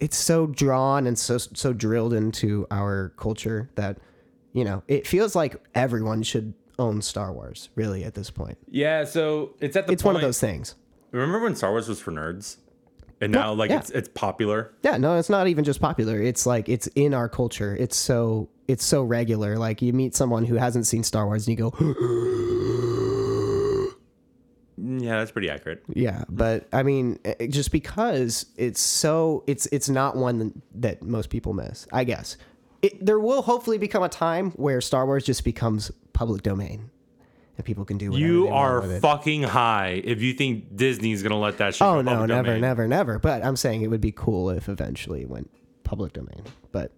it's 0.00 0.16
so 0.16 0.46
drawn 0.46 1.06
and 1.06 1.18
so 1.18 1.38
so 1.38 1.72
drilled 1.72 2.12
into 2.12 2.66
our 2.70 3.12
culture 3.16 3.70
that 3.74 3.98
you 4.52 4.64
know 4.64 4.82
it 4.88 5.06
feels 5.06 5.34
like 5.34 5.56
everyone 5.74 6.22
should 6.22 6.54
own 6.78 7.00
Star 7.02 7.32
Wars. 7.32 7.70
Really, 7.74 8.04
at 8.04 8.14
this 8.14 8.30
point, 8.30 8.58
Yeah, 8.70 9.04
so 9.04 9.54
it's 9.60 9.76
at 9.76 9.86
the 9.86 9.92
it's 9.92 10.04
one 10.04 10.14
of 10.14 10.22
those 10.22 10.40
things. 10.40 10.74
Remember 11.12 11.40
when 11.40 11.54
Star 11.56 11.70
Wars 11.70 11.88
was 11.88 12.00
for 12.00 12.12
nerds, 12.12 12.56
and 13.20 13.32
now 13.32 13.52
like 13.52 13.70
yeah. 13.70 13.78
it's 13.78 13.90
it's 13.90 14.08
popular. 14.08 14.72
Yeah, 14.82 14.96
no, 14.96 15.16
it's 15.16 15.30
not 15.30 15.46
even 15.48 15.64
just 15.64 15.80
popular. 15.80 16.20
It's 16.20 16.46
like 16.46 16.68
it's 16.68 16.86
in 16.88 17.14
our 17.14 17.28
culture. 17.28 17.74
It's 17.78 17.96
so 17.96 18.48
it's 18.68 18.84
so 18.84 19.02
regular. 19.02 19.56
Like 19.56 19.80
you 19.82 19.92
meet 19.92 20.14
someone 20.14 20.44
who 20.44 20.56
hasn't 20.56 20.86
seen 20.86 21.02
Star 21.02 21.26
Wars 21.26 21.46
and 21.46 21.58
you 21.58 21.70
go, 21.70 21.74
Yeah, 25.00 25.18
that's 25.18 25.30
pretty 25.30 25.50
accurate. 25.50 25.82
Yeah, 25.88 26.24
but 26.28 26.66
I 26.72 26.82
mean, 26.82 27.18
it- 27.24 27.48
just 27.48 27.72
because 27.72 28.46
it's 28.56 28.80
so 28.80 29.44
it's 29.46 29.66
it's 29.72 29.88
not 29.88 30.16
one 30.16 30.62
that 30.76 31.02
most 31.02 31.30
people 31.30 31.52
miss. 31.52 31.86
I 31.92 32.04
guess 32.04 32.36
it, 32.82 33.04
there 33.04 33.18
will 33.20 33.42
hopefully 33.42 33.78
become 33.78 34.02
a 34.02 34.08
time 34.08 34.50
where 34.52 34.80
Star 34.80 35.06
Wars 35.06 35.24
just 35.24 35.44
becomes 35.44 35.90
public 36.12 36.42
domain, 36.42 36.90
and 37.56 37.64
people 37.64 37.84
can 37.84 37.98
do 37.98 38.10
whatever 38.10 38.26
You 38.26 38.44
they 38.44 38.50
want 38.50 38.54
are 38.56 38.80
with 38.82 38.90
it. 38.92 39.00
fucking 39.00 39.42
high 39.44 40.00
if 40.04 40.20
you 40.22 40.32
think 40.34 40.76
Disney's 40.76 41.22
gonna 41.22 41.38
let 41.38 41.58
that 41.58 41.74
shit. 41.74 41.82
Oh 41.86 42.00
no, 42.02 42.26
never, 42.26 42.44
domain. 42.48 42.60
never, 42.60 42.86
never. 42.88 43.18
But 43.18 43.44
I'm 43.44 43.56
saying 43.56 43.82
it 43.82 43.88
would 43.88 44.00
be 44.00 44.12
cool 44.12 44.50
if 44.50 44.68
eventually 44.68 45.22
it 45.22 45.28
went 45.30 45.50
public 45.84 46.12
domain. 46.12 46.42
But 46.72 46.92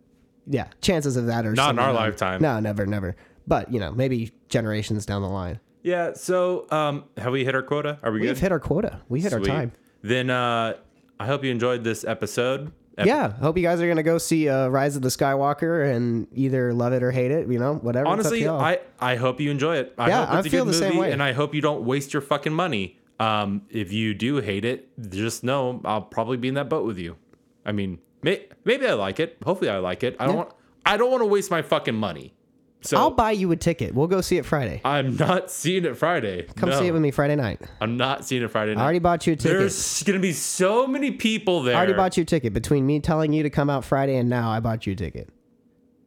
yeah, 0.46 0.68
chances 0.80 1.16
of 1.16 1.26
that 1.26 1.44
are 1.46 1.52
Not 1.52 1.74
in 1.74 1.78
our 1.78 1.86
none. 1.92 1.94
lifetime. 1.96 2.40
No, 2.42 2.58
never, 2.60 2.86
never. 2.86 3.16
But 3.46 3.72
you 3.72 3.78
know, 3.80 3.92
maybe 3.92 4.32
generations 4.48 5.06
down 5.06 5.22
the 5.22 5.28
line. 5.28 5.60
Yeah. 5.82 6.12
So, 6.14 6.66
um, 6.70 7.04
have 7.16 7.32
we 7.32 7.44
hit 7.44 7.54
our 7.54 7.62
quota? 7.62 7.98
Are 8.02 8.10
we 8.12 8.20
We've 8.20 8.30
good? 8.30 8.38
hit 8.38 8.52
our 8.52 8.60
quota. 8.60 9.00
We 9.08 9.20
hit 9.20 9.32
Sweet. 9.32 9.48
our 9.48 9.56
time. 9.56 9.72
Then 10.02 10.30
uh, 10.30 10.74
I 11.20 11.26
hope 11.26 11.44
you 11.44 11.50
enjoyed 11.50 11.84
this 11.84 12.04
episode. 12.04 12.72
Ep- 12.96 13.06
Yeah, 13.06 13.30
hope 13.30 13.56
you 13.56 13.62
guys 13.62 13.80
are 13.80 13.86
gonna 13.88 14.02
go 14.02 14.18
see 14.18 14.48
uh, 14.48 14.66
Rise 14.68 14.96
of 14.96 15.02
the 15.02 15.08
Skywalker 15.08 15.94
and 15.94 16.26
either 16.34 16.74
love 16.74 16.92
it 16.92 17.02
or 17.02 17.10
hate 17.12 17.30
it. 17.30 17.48
You 17.48 17.58
know, 17.58 17.74
whatever. 17.76 18.08
Honestly. 18.08 18.48
I, 18.48 18.80
I 19.00 19.14
hope 19.16 19.40
you 19.40 19.50
enjoy 19.52 19.76
it. 19.76 19.94
I 19.98 20.08
Yeah, 20.08 20.26
hope 20.26 20.38
it's 20.38 20.46
I 20.46 20.48
a 20.48 20.50
feel 20.50 20.64
good 20.64 20.74
the 20.74 20.78
movie, 20.80 20.90
same 20.92 21.00
way. 21.00 21.12
and 21.12 21.22
I 21.22 21.32
hope 21.32 21.54
you 21.54 21.60
don't 21.60 21.84
waste 21.84 22.12
your 22.12 22.22
fucking 22.22 22.52
money. 22.52 22.98
Um, 23.20 23.62
if 23.70 23.92
you 23.92 24.14
do 24.14 24.36
hate 24.38 24.64
it, 24.64 24.88
just 25.10 25.42
know 25.44 25.80
I'll 25.84 26.02
probably 26.02 26.36
be 26.36 26.48
in 26.48 26.54
that 26.54 26.68
boat 26.68 26.84
with 26.86 26.98
you. 26.98 27.16
I 27.64 27.72
mean, 27.72 27.98
may, 28.22 28.46
maybe 28.64 28.86
I 28.86 28.94
like 28.94 29.18
it. 29.20 29.36
Hopefully, 29.44 29.70
I 29.70 29.78
like 29.78 30.02
it. 30.02 30.16
I 30.18 30.26
don't 30.26 30.34
Yeah. 30.34 30.42
want. 30.42 30.54
I 30.86 30.96
don't 30.96 31.10
want 31.10 31.20
to 31.22 31.26
waste 31.26 31.50
my 31.50 31.62
fucking 31.62 31.94
money. 31.96 32.32
So 32.80 32.96
I'll 32.96 33.10
buy 33.10 33.32
you 33.32 33.50
a 33.50 33.56
ticket. 33.56 33.94
We'll 33.94 34.06
go 34.06 34.20
see 34.20 34.38
it 34.38 34.46
Friday. 34.46 34.80
I'm 34.84 35.16
not 35.16 35.50
seeing 35.50 35.84
it 35.84 35.96
Friday. 35.96 36.46
Come 36.56 36.68
No, 36.70 36.78
see 36.78 36.86
it 36.86 36.92
with 36.92 37.02
me 37.02 37.10
Friday 37.10 37.34
night. 37.34 37.60
I'm 37.80 37.96
not 37.96 38.24
seeing 38.24 38.42
it 38.42 38.50
Friday. 38.50 38.74
Night. 38.74 38.80
I 38.80 38.84
already 38.84 38.98
bought 39.00 39.26
you 39.26 39.32
a 39.32 39.36
ticket. 39.36 39.58
There's 39.58 40.02
gonna 40.04 40.20
be 40.20 40.32
so 40.32 40.86
many 40.86 41.10
people 41.10 41.62
there. 41.62 41.74
I 41.74 41.78
already 41.78 41.94
bought 41.94 42.16
you 42.16 42.22
a 42.22 42.26
ticket. 42.26 42.52
Between 42.52 42.86
me 42.86 43.00
telling 43.00 43.32
you 43.32 43.42
to 43.42 43.50
come 43.50 43.68
out 43.68 43.84
Friday 43.84 44.16
and 44.16 44.28
now, 44.28 44.50
I 44.50 44.60
bought 44.60 44.86
you 44.86 44.92
a 44.92 44.96
ticket. 44.96 45.28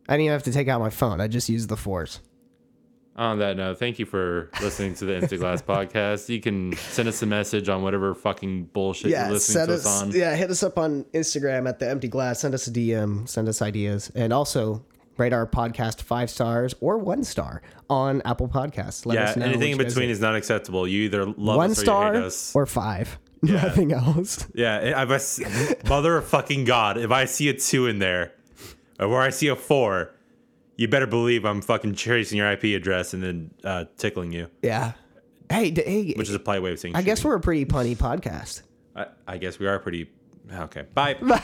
I 0.08 0.14
didn't 0.14 0.26
even 0.26 0.34
have 0.34 0.44
to 0.44 0.52
take 0.52 0.68
out 0.68 0.80
my 0.80 0.90
phone. 0.90 1.20
I 1.22 1.28
just 1.28 1.50
used 1.50 1.70
the 1.70 1.78
force. 1.78 2.22
On 3.18 3.40
that 3.40 3.58
note, 3.58 3.78
thank 3.78 4.00
you 4.00 4.06
for 4.06 4.50
listening 4.62 4.96
to 4.96 5.06
the 5.06 5.18
Instant 5.18 5.42
Glass 5.42 5.62
podcast. 5.68 6.30
You 6.30 6.40
can 6.40 6.74
send 6.78 7.10
us 7.10 7.22
a 7.22 7.26
message 7.26 7.68
on 7.68 7.84
whatever 7.84 8.16
fucking 8.16 8.66
bullshit 8.74 9.12
you're 9.12 9.30
listening 9.30 9.68
to 9.68 9.74
us, 9.74 9.86
on. 9.86 10.12
Yeah, 10.12 10.34
hit 10.36 10.50
us 10.50 10.64
up 10.64 10.78
on 10.78 11.04
Instagram 11.14 11.68
at 11.68 11.80
the 11.80 11.90
Empty 11.90 12.08
Glass. 12.08 12.40
Send 12.40 12.54
us 12.54 12.68
a 12.68 12.72
DM. 12.72 13.28
Send 13.28 13.50
us 13.50 13.62
ideas, 13.62 14.12
and 14.16 14.32
also 14.32 14.86
rate 15.18 15.34
our 15.34 15.46
podcast 15.46 16.02
five 16.02 16.30
stars 16.30 16.74
or 16.80 16.98
one 16.98 17.24
star 17.24 17.62
on 17.90 18.22
Apple 18.26 18.48
Podcasts. 18.48 19.06
Let 19.06 19.16
Yeah, 19.16 19.24
us 19.32 19.36
know 19.38 19.46
anything 19.46 19.72
in 19.74 19.78
what 19.78 19.84
you 19.84 19.84
guys 19.86 19.94
between 19.94 20.10
is 20.10 20.20
not 20.20 20.36
acceptable. 20.36 20.88
You 20.88 21.02
either 21.04 21.26
love 21.26 21.58
one 21.58 21.72
us 21.72 21.78
or 21.78 21.82
you 21.82 21.86
star 21.86 22.16
us. 22.16 22.56
or 22.56 22.66
five. 22.66 23.20
Nothing 23.44 23.92
else. 23.92 24.48
yeah, 24.54 25.04
if 25.04 25.44
I 25.46 25.76
mother 25.90 26.18
of 26.18 26.28
fucking 26.28 26.66
god, 26.66 26.98
if 26.98 27.12
I 27.12 27.26
see 27.26 27.50
a 27.50 27.54
two 27.54 27.88
in 27.88 28.00
there, 28.00 28.34
or 29.00 29.20
I 29.22 29.32
see 29.32 29.48
a 29.48 29.56
four, 29.56 30.14
you 30.78 30.88
better 30.88 31.08
believe 31.08 31.44
I'm 31.44 31.62
fucking 31.62 31.96
tracing 31.96 32.38
your 32.38 32.52
IP 32.52 32.66
address 32.66 33.14
and 33.16 33.24
then 33.24 33.52
uh, 33.64 33.86
tickling 33.98 34.32
you, 34.32 34.48
Yeah. 34.62 34.94
Hey, 35.50 35.72
d- 35.72 35.82
hey. 35.84 36.14
which 36.14 36.30
is 36.30 36.36
a 36.36 36.40
polite 36.40 36.62
way 36.62 36.72
of 36.72 36.80
saying. 36.80 36.96
I 36.96 37.02
guess 37.02 37.24
we're 37.26 37.36
a 37.36 37.42
pretty 37.42 37.66
punny 37.66 37.98
podcast. 37.98 38.62
I, 38.96 39.08
I 39.28 39.38
guess 39.38 39.58
we 39.60 39.68
are 39.68 39.80
pretty. 39.80 40.10
Okay, 40.54 40.84
bye. 40.94 41.14
Bye. 41.22 41.44